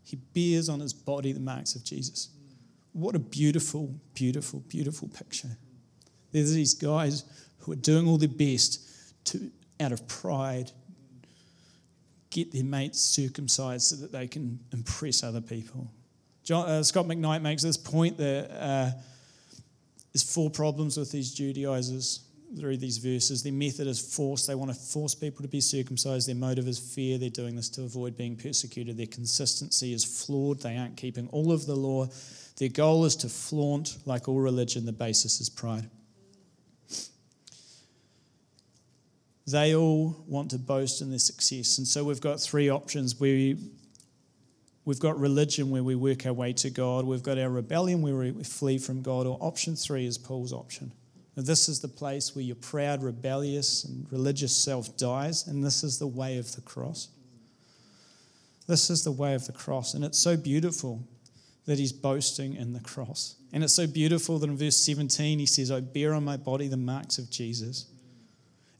He 0.05 0.17
bears 0.17 0.69
on 0.69 0.81
his 0.81 0.93
body 0.93 1.33
the 1.33 1.41
marks 1.41 1.75
of 1.75 1.85
Jesus. 1.85 2.29
What 3.01 3.15
a 3.15 3.19
beautiful, 3.19 3.95
beautiful, 4.13 4.61
beautiful 4.69 5.09
picture. 5.09 5.57
There's 6.33 6.53
these 6.53 6.75
guys 6.75 7.25
who 7.61 7.73
are 7.73 7.77
doing 7.77 8.07
all 8.07 8.19
their 8.19 8.29
best 8.29 8.87
to, 9.25 9.51
out 9.81 9.93
of 9.93 10.07
pride, 10.07 10.71
get 12.29 12.53
their 12.53 12.63
mates 12.63 13.01
circumcised 13.01 13.87
so 13.87 13.97
that 13.97 14.13
they 14.13 14.29
can 14.29 14.61
impress 14.75 15.23
other 15.23 15.41
people. 15.41 15.91
John, 16.45 16.69
uh, 16.69 16.83
Scot 16.83 17.07
McKnight 17.07 17.41
makes 17.41 17.63
this 17.63 17.79
point 17.79 18.19
that 18.19 18.51
uh, 18.51 18.91
there's 20.13 20.23
four 20.23 20.51
problems 20.51 20.99
with 20.99 21.11
these 21.11 21.33
Judaizers 21.33 22.21
through 22.59 22.77
these 22.77 22.99
verses. 22.99 23.43
Their 23.43 23.53
method 23.53 23.87
is 23.87 23.99
force. 24.01 24.45
They 24.45 24.55
want 24.55 24.73
to 24.73 24.79
force 24.79 25.15
people 25.15 25.43
to 25.43 25.49
be 25.49 25.63
circumcised. 25.63 26.29
Their 26.29 26.35
motive 26.35 26.69
is 26.69 26.79
fear. 26.79 27.17
They're 27.17 27.31
doing 27.31 27.57
this 27.57 27.71
to 27.71 27.83
avoid 27.83 28.17
being 28.17 28.37
persecuted. 28.37 28.99
Their 28.99 29.07
consistency 29.07 29.95
is 29.95 30.05
flawed. 30.05 30.61
They 30.61 30.77
aren't 30.77 30.99
keeping 30.99 31.29
all 31.29 31.51
of 31.51 31.65
the 31.65 31.77
law. 31.77 32.09
Their 32.57 32.69
goal 32.69 33.05
is 33.05 33.17
to 33.17 33.29
flaunt, 33.29 33.99
like 34.05 34.29
all 34.29 34.39
religion, 34.39 34.85
the 34.85 34.93
basis 34.93 35.41
is 35.41 35.49
pride. 35.49 35.89
They 39.47 39.75
all 39.75 40.23
want 40.29 40.51
to 40.53 40.59
boast 40.59 41.01
in 41.01 41.11
their 41.11 41.19
success. 41.19 41.79
And 41.79 41.87
so 41.87 42.05
we've 42.05 42.21
got 42.21 42.39
three 42.39 42.69
options. 42.69 43.19
We, 43.19 43.57
we've 44.85 45.01
got 45.01 45.19
religion 45.19 45.71
where 45.71 45.83
we 45.83 45.97
work 45.97 46.27
our 46.27 46.33
way 46.33 46.53
to 46.55 46.71
God, 46.71 47.05
we've 47.05 47.23
got 47.23 47.39
our 47.39 47.49
rebellion 47.49 48.03
where 48.03 48.15
we 48.15 48.45
flee 48.45 48.79
from 48.79 49.03
God, 49.03 49.27
or 49.27 49.39
option 49.41 49.75
three 49.75 50.07
is 50.07 50.19
Paul's 50.19 50.53
option. 50.53 50.93
This 51.37 51.69
is 51.69 51.81
the 51.81 51.89
place 51.89 52.35
where 52.35 52.45
your 52.45 52.57
proud, 52.57 53.03
rebellious, 53.03 53.85
and 53.85 54.07
religious 54.11 54.55
self 54.55 54.97
dies, 54.97 55.47
and 55.47 55.65
this 55.65 55.83
is 55.83 55.99
the 55.99 56.07
way 56.07 56.39
of 56.39 56.55
the 56.55 56.61
cross. 56.61 57.09
This 58.67 58.91
is 58.91 59.05
the 59.05 59.13
way 59.13 59.35
of 59.35 59.47
the 59.47 59.53
cross, 59.53 59.95
and 59.95 60.05
it's 60.05 60.19
so 60.19 60.37
beautiful 60.37 61.03
that 61.67 61.79
he's 61.79 61.93
boasting 61.93 62.57
in 62.57 62.73
the 62.73 62.81
cross. 62.81 63.37
And 63.53 63.63
it's 63.63 63.75
so 63.75 63.87
beautiful 63.87 64.39
that 64.39 64.49
in 64.49 64.57
verse 64.57 64.77
17 64.77 65.39
he 65.39 65.47
says, 65.47 65.71
I 65.71 65.81
bear 65.81 66.15
on 66.15 66.25
my 66.25 66.37
body 66.37 66.69
the 66.69 66.77
marks 66.77 67.19
of 67.19 67.31
Jesus. 67.31 67.87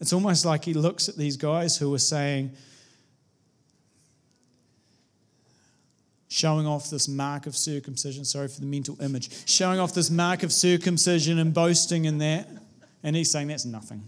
It's 0.01 0.13
almost 0.13 0.45
like 0.45 0.65
he 0.65 0.75
looks 0.75 1.09
at 1.09 1.17
these 1.17 1.37
guys 1.37 1.77
who 1.77 1.93
are 1.95 1.99
saying, 1.99 2.53
showing 6.29 6.67
off 6.67 6.89
this 6.89 7.07
mark 7.09 7.47
of 7.47 7.57
circumcision. 7.57 8.25
Sorry 8.25 8.49
for 8.49 8.61
the 8.61 8.67
mental 8.67 9.01
image. 9.03 9.49
Showing 9.49 9.79
off 9.79 9.93
this 9.93 10.11
mark 10.11 10.43
of 10.43 10.53
circumcision 10.53 11.39
and 11.39 11.53
boasting 11.53 12.07
in 12.07 12.19
that. 12.19 12.49
And 13.03 13.15
he's 13.15 13.31
saying, 13.31 13.49
that's 13.49 13.65
nothing. 13.65 14.05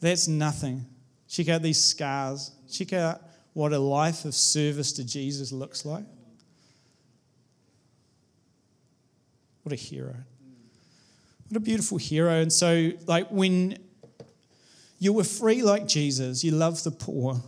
That's 0.00 0.26
nothing. 0.26 0.86
Check 1.28 1.48
out 1.48 1.62
these 1.62 1.82
scars. 1.82 2.50
Check 2.70 2.92
out 2.92 3.20
what 3.52 3.72
a 3.72 3.78
life 3.78 4.24
of 4.24 4.34
service 4.34 4.92
to 4.94 5.04
Jesus 5.04 5.52
looks 5.52 5.84
like. 5.84 6.04
What 9.62 9.72
a 9.72 9.76
hero. 9.76 10.16
What 11.48 11.56
a 11.56 11.60
beautiful 11.60 11.98
hero. 11.98 12.40
And 12.40 12.52
so, 12.52 12.92
like, 13.06 13.28
when 13.28 13.78
you 14.98 15.12
were 15.12 15.24
free 15.24 15.62
like 15.62 15.86
Jesus, 15.86 16.42
you 16.42 16.52
love 16.52 16.82
the 16.84 16.90
poor 16.90 17.42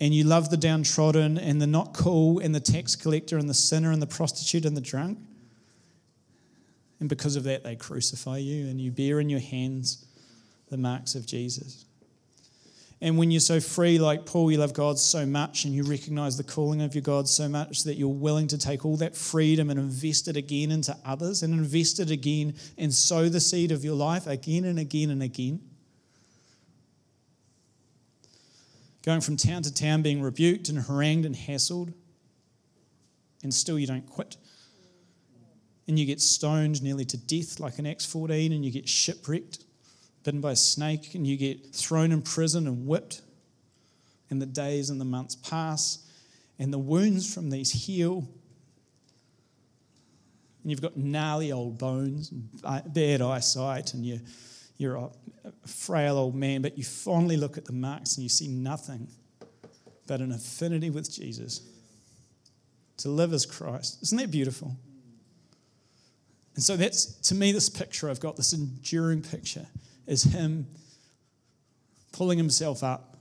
and 0.00 0.14
you 0.14 0.24
love 0.24 0.50
the 0.50 0.56
downtrodden 0.56 1.38
and 1.38 1.60
the 1.60 1.66
not 1.66 1.94
cool 1.94 2.38
and 2.38 2.54
the 2.54 2.60
tax 2.60 2.96
collector 2.96 3.38
and 3.38 3.48
the 3.48 3.54
sinner 3.54 3.92
and 3.92 4.00
the 4.00 4.06
prostitute 4.06 4.64
and 4.64 4.76
the 4.76 4.80
drunk. 4.80 5.18
And 7.00 7.08
because 7.08 7.36
of 7.36 7.44
that, 7.44 7.64
they 7.64 7.76
crucify 7.76 8.38
you 8.38 8.68
and 8.68 8.80
you 8.80 8.90
bear 8.90 9.20
in 9.20 9.28
your 9.28 9.40
hands 9.40 10.06
the 10.70 10.76
marks 10.76 11.14
of 11.14 11.26
Jesus. 11.26 11.84
And 13.02 13.18
when 13.18 13.30
you're 13.30 13.40
so 13.40 13.60
free, 13.60 13.98
like 13.98 14.24
Paul, 14.24 14.50
you 14.50 14.58
love 14.58 14.72
God 14.72 14.98
so 14.98 15.26
much 15.26 15.64
and 15.64 15.74
you 15.74 15.82
recognize 15.82 16.38
the 16.38 16.44
calling 16.44 16.80
of 16.80 16.94
your 16.94 17.02
God 17.02 17.28
so 17.28 17.48
much 17.48 17.82
that 17.84 17.96
you're 17.96 18.08
willing 18.08 18.46
to 18.46 18.56
take 18.56 18.86
all 18.86 18.96
that 18.98 19.14
freedom 19.16 19.68
and 19.68 19.78
invest 19.78 20.28
it 20.28 20.36
again 20.36 20.70
into 20.70 20.96
others 21.04 21.42
and 21.42 21.52
invest 21.52 22.00
it 22.00 22.10
again 22.10 22.54
and 22.78 22.94
sow 22.94 23.28
the 23.28 23.40
seed 23.40 23.72
of 23.72 23.84
your 23.84 23.96
life 23.96 24.26
again 24.26 24.64
and 24.64 24.78
again 24.78 25.10
and 25.10 25.22
again. 25.22 25.60
going 29.02 29.20
from 29.20 29.36
town 29.36 29.62
to 29.62 29.74
town 29.74 30.02
being 30.02 30.22
rebuked 30.22 30.68
and 30.68 30.78
harangued 30.78 31.26
and 31.26 31.34
hassled, 31.34 31.92
and 33.42 33.52
still 33.52 33.78
you 33.78 33.86
don't 33.86 34.06
quit. 34.06 34.36
And 35.88 35.98
you 35.98 36.06
get 36.06 36.20
stoned 36.20 36.82
nearly 36.82 37.04
to 37.06 37.16
death, 37.16 37.58
like 37.58 37.78
an 37.78 37.86
Acts 37.86 38.06
14, 38.06 38.52
and 38.52 38.64
you 38.64 38.70
get 38.70 38.88
shipwrecked, 38.88 39.64
bitten 40.24 40.40
by 40.40 40.52
a 40.52 40.56
snake, 40.56 41.14
and 41.14 41.26
you 41.26 41.36
get 41.36 41.74
thrown 41.74 42.12
in 42.12 42.22
prison 42.22 42.66
and 42.66 42.86
whipped. 42.86 43.22
And 44.30 44.40
the 44.40 44.46
days 44.46 44.88
and 44.88 45.00
the 45.00 45.04
months 45.04 45.34
pass, 45.34 45.98
and 46.58 46.72
the 46.72 46.78
wounds 46.78 47.32
from 47.32 47.50
these 47.50 47.70
heal. 47.70 48.26
And 50.62 50.70
you've 50.70 50.80
got 50.80 50.96
gnarly 50.96 51.52
old 51.52 51.76
bones, 51.76 52.30
and 52.30 52.48
uh, 52.64 52.80
bad 52.86 53.20
eyesight, 53.20 53.94
and 53.94 54.06
you 54.06 54.20
you're 54.78 54.96
a 54.96 55.10
frail 55.66 56.16
old 56.16 56.34
man, 56.34 56.60
but 56.62 56.76
you 56.76 56.84
fondly 56.84 57.36
look 57.36 57.56
at 57.56 57.64
the 57.64 57.72
marks 57.72 58.16
and 58.16 58.22
you 58.22 58.28
see 58.28 58.48
nothing 58.48 59.06
but 60.06 60.20
an 60.20 60.32
affinity 60.32 60.90
with 60.90 61.10
Jesus. 61.12 61.62
To 62.98 63.08
live 63.08 63.32
as 63.32 63.46
Christ. 63.46 64.02
Isn't 64.02 64.18
that 64.18 64.30
beautiful? 64.30 64.76
And 66.54 66.62
so 66.62 66.76
that's, 66.76 67.06
to 67.28 67.34
me, 67.34 67.52
this 67.52 67.68
picture 67.68 68.10
I've 68.10 68.20
got, 68.20 68.36
this 68.36 68.52
enduring 68.52 69.22
picture, 69.22 69.66
is 70.06 70.24
him 70.24 70.66
pulling 72.12 72.38
himself 72.38 72.82
up, 72.82 73.16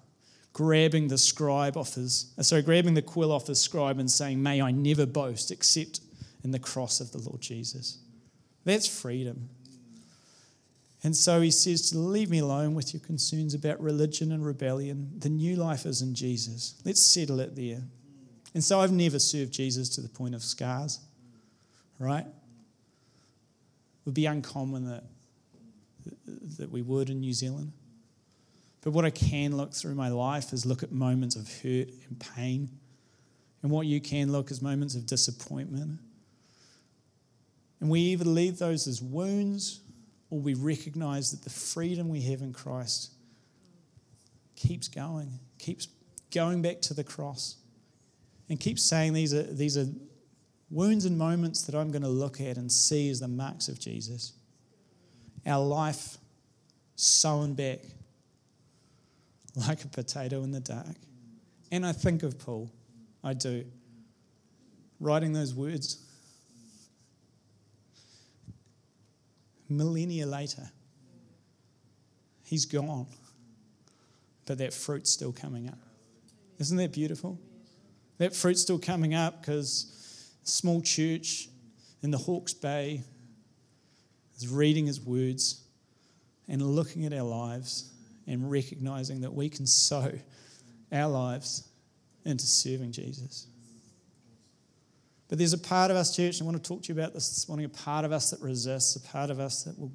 grabbing 0.54 1.08
the 1.08 1.18
scribe 1.18 1.78
off 1.78 1.96
his, 1.96 2.34
uh, 2.38 2.44
sorry, 2.44 2.62
grabbing 2.62 2.94
the 2.94 3.02
quill 3.02 3.32
off 3.32 3.48
his 3.48 3.60
scribe 3.60 4.00
and 4.00 4.10
saying, 4.10 4.42
May 4.42 4.62
I 4.62 4.72
never 4.72 5.06
boast 5.06 5.52
except 5.52 6.02
in 6.44 6.52
the 6.52 6.60
cross 6.60 7.00
of 7.00 7.12
the 7.12 7.20
Lord 7.20 7.42
Jesus. 7.42 8.00
That's 8.66 8.88
freedom. 8.88 9.50
And 11.04 11.16
so 11.16 11.42
he 11.42 11.50
says 11.50 11.96
leave 11.96 12.30
me 12.30 12.40
alone 12.40 12.76
with 12.76 12.94
your 12.94 13.02
concerns 13.02 13.54
about 13.54 13.82
religion 13.82 14.32
and 14.32 14.46
rebellion. 14.46 15.12
The 15.18 15.30
new 15.30 15.56
life 15.56 15.86
is 15.86 16.02
in 16.02 16.14
Jesus. 16.14 16.80
Let's 16.86 17.02
settle 17.02 17.40
it 17.40 17.56
there. 17.56 17.82
And 18.54 18.64
so 18.64 18.82
I've 18.82 18.92
never 18.92 19.18
served 19.18 19.52
Jesus 19.52 19.90
to 19.90 20.02
the 20.02 20.10
point 20.10 20.36
of 20.36 20.44
scars, 20.44 21.00
right? 21.98 22.26
It 22.26 24.06
would 24.06 24.14
be 24.14 24.26
uncommon 24.26 24.86
that, 24.90 25.06
that 26.58 26.72
we 26.72 26.82
would 26.82 27.10
in 27.10 27.20
New 27.20 27.34
Zealand. 27.34 27.72
But 28.82 28.92
what 28.92 29.06
I 29.06 29.10
can 29.12 29.56
look 29.58 29.74
through 29.74 29.96
my 29.96 30.10
life 30.10 30.54
is 30.54 30.66
look 30.66 30.84
at 30.84 30.92
moments 30.92 31.36
of 31.36 31.48
hurt 31.62 31.90
and 32.08 32.20
pain 32.36 32.70
And 33.62 33.72
what 33.72 33.86
you 33.86 34.02
can 34.02 34.32
look 34.32 34.52
as 34.52 34.62
moments 34.62 34.96
of 34.96 35.06
disappointment. 35.06 36.00
And 37.80 37.90
we 37.90 38.00
either 38.00 38.26
leave 38.26 38.58
those 38.58 38.88
as 38.88 39.02
wounds 39.02 39.82
or 40.30 40.40
we 40.40 40.54
recognize 40.54 41.32
that 41.32 41.44
the 41.44 41.50
freedom 41.50 42.10
we 42.10 42.22
have 42.22 42.42
in 42.42 42.54
Christ 42.54 43.12
keeps 44.56 44.88
going, 44.88 45.40
keeps 45.60 45.88
going 46.34 46.62
back 46.62 46.82
to 46.82 46.94
the 46.94 47.04
cross, 47.04 47.58
and 48.50 48.60
keeps 48.60 48.84
saying 48.84 49.14
these 49.14 49.34
are, 49.34 49.44
these 49.44 49.78
are 49.78 49.88
wounds 50.70 51.06
and 51.06 51.18
moments 51.18 51.64
that 51.64 51.76
I'm 51.76 51.92
going 51.92 52.04
to 52.04 52.08
look 52.08 52.40
at 52.40 52.58
and 52.58 52.72
see 52.72 53.10
as 53.10 53.20
the 53.20 53.28
marks 53.28 53.68
of 53.68 53.80
Jesus. 53.80 54.34
Our 55.46 55.64
life 55.64 56.18
sown 56.96 57.54
back 57.54 57.80
like 59.56 59.84
a 59.84 59.88
potato 59.88 60.44
in 60.44 60.52
the 60.52 60.60
dark. 60.60 60.96
And 61.72 61.86
I 61.86 61.92
think 61.92 62.24
of 62.24 62.38
Paul, 62.40 62.72
I 63.24 63.34
do, 63.34 63.66
writing 65.00 65.34
those 65.34 65.54
words 65.54 66.06
millennia 69.70 70.26
later. 70.26 70.70
He's 72.44 72.66
gone, 72.66 73.08
but 74.46 74.58
that 74.58 74.74
fruit's 74.74 75.10
still 75.10 75.32
coming 75.32 75.70
up. 75.70 75.80
Isn't 76.60 76.78
that 76.78 76.92
beautiful? 76.92 77.40
That 78.18 78.36
fruit's 78.36 78.62
still 78.62 78.78
coming 78.78 79.16
up 79.16 79.42
because 79.42 80.34
small 80.44 80.82
church 80.82 81.48
in 82.04 82.12
the 82.12 82.18
Hawke's 82.18 82.54
Bay 82.54 83.04
is 84.36 84.48
reading 84.48 84.86
his 84.86 85.00
words 85.00 85.64
and 86.52 86.62
looking 86.62 87.06
at 87.06 87.14
our 87.14 87.24
lives 87.24 87.90
and 88.28 88.52
recognizing 88.52 89.22
that 89.22 89.34
we 89.34 89.50
can 89.50 89.66
sow 89.66 90.12
our 90.92 91.10
lives 91.10 91.70
into 92.26 92.46
serving 92.46 92.92
Jesus. 92.92 93.48
But 95.30 95.38
there's 95.38 95.54
a 95.54 95.58
part 95.58 95.92
of 95.92 95.98
us, 95.98 96.14
church, 96.14 96.40
and 96.40 96.48
I 96.48 96.52
want 96.52 96.62
to 96.62 96.68
talk 96.68 96.84
to 96.84 96.94
you 96.94 97.00
about 97.00 97.14
this 97.14 97.30
this 97.30 97.48
morning 97.48 97.66
a 97.66 97.70
part 97.70 98.04
of 98.04 98.12
us 98.12 98.32
that 98.32 98.42
resists, 98.42 98.98
a 98.98 99.00
part 99.00 99.30
of 99.30 99.40
us 99.40 99.64
that 99.64 99.80
will 99.80 99.94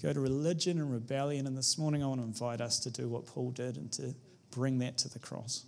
go 0.00 0.12
to 0.12 0.20
religion 0.20 0.78
and 0.78 0.92
rebellion. 0.92 1.48
And 1.48 1.58
this 1.58 1.76
morning, 1.76 2.04
I 2.04 2.06
want 2.06 2.20
to 2.20 2.24
invite 2.24 2.60
us 2.60 2.78
to 2.80 2.90
do 2.90 3.08
what 3.08 3.26
Paul 3.26 3.50
did 3.50 3.76
and 3.76 3.90
to 3.94 4.14
bring 4.52 4.78
that 4.78 4.96
to 4.98 5.08
the 5.08 5.18
cross. 5.18 5.64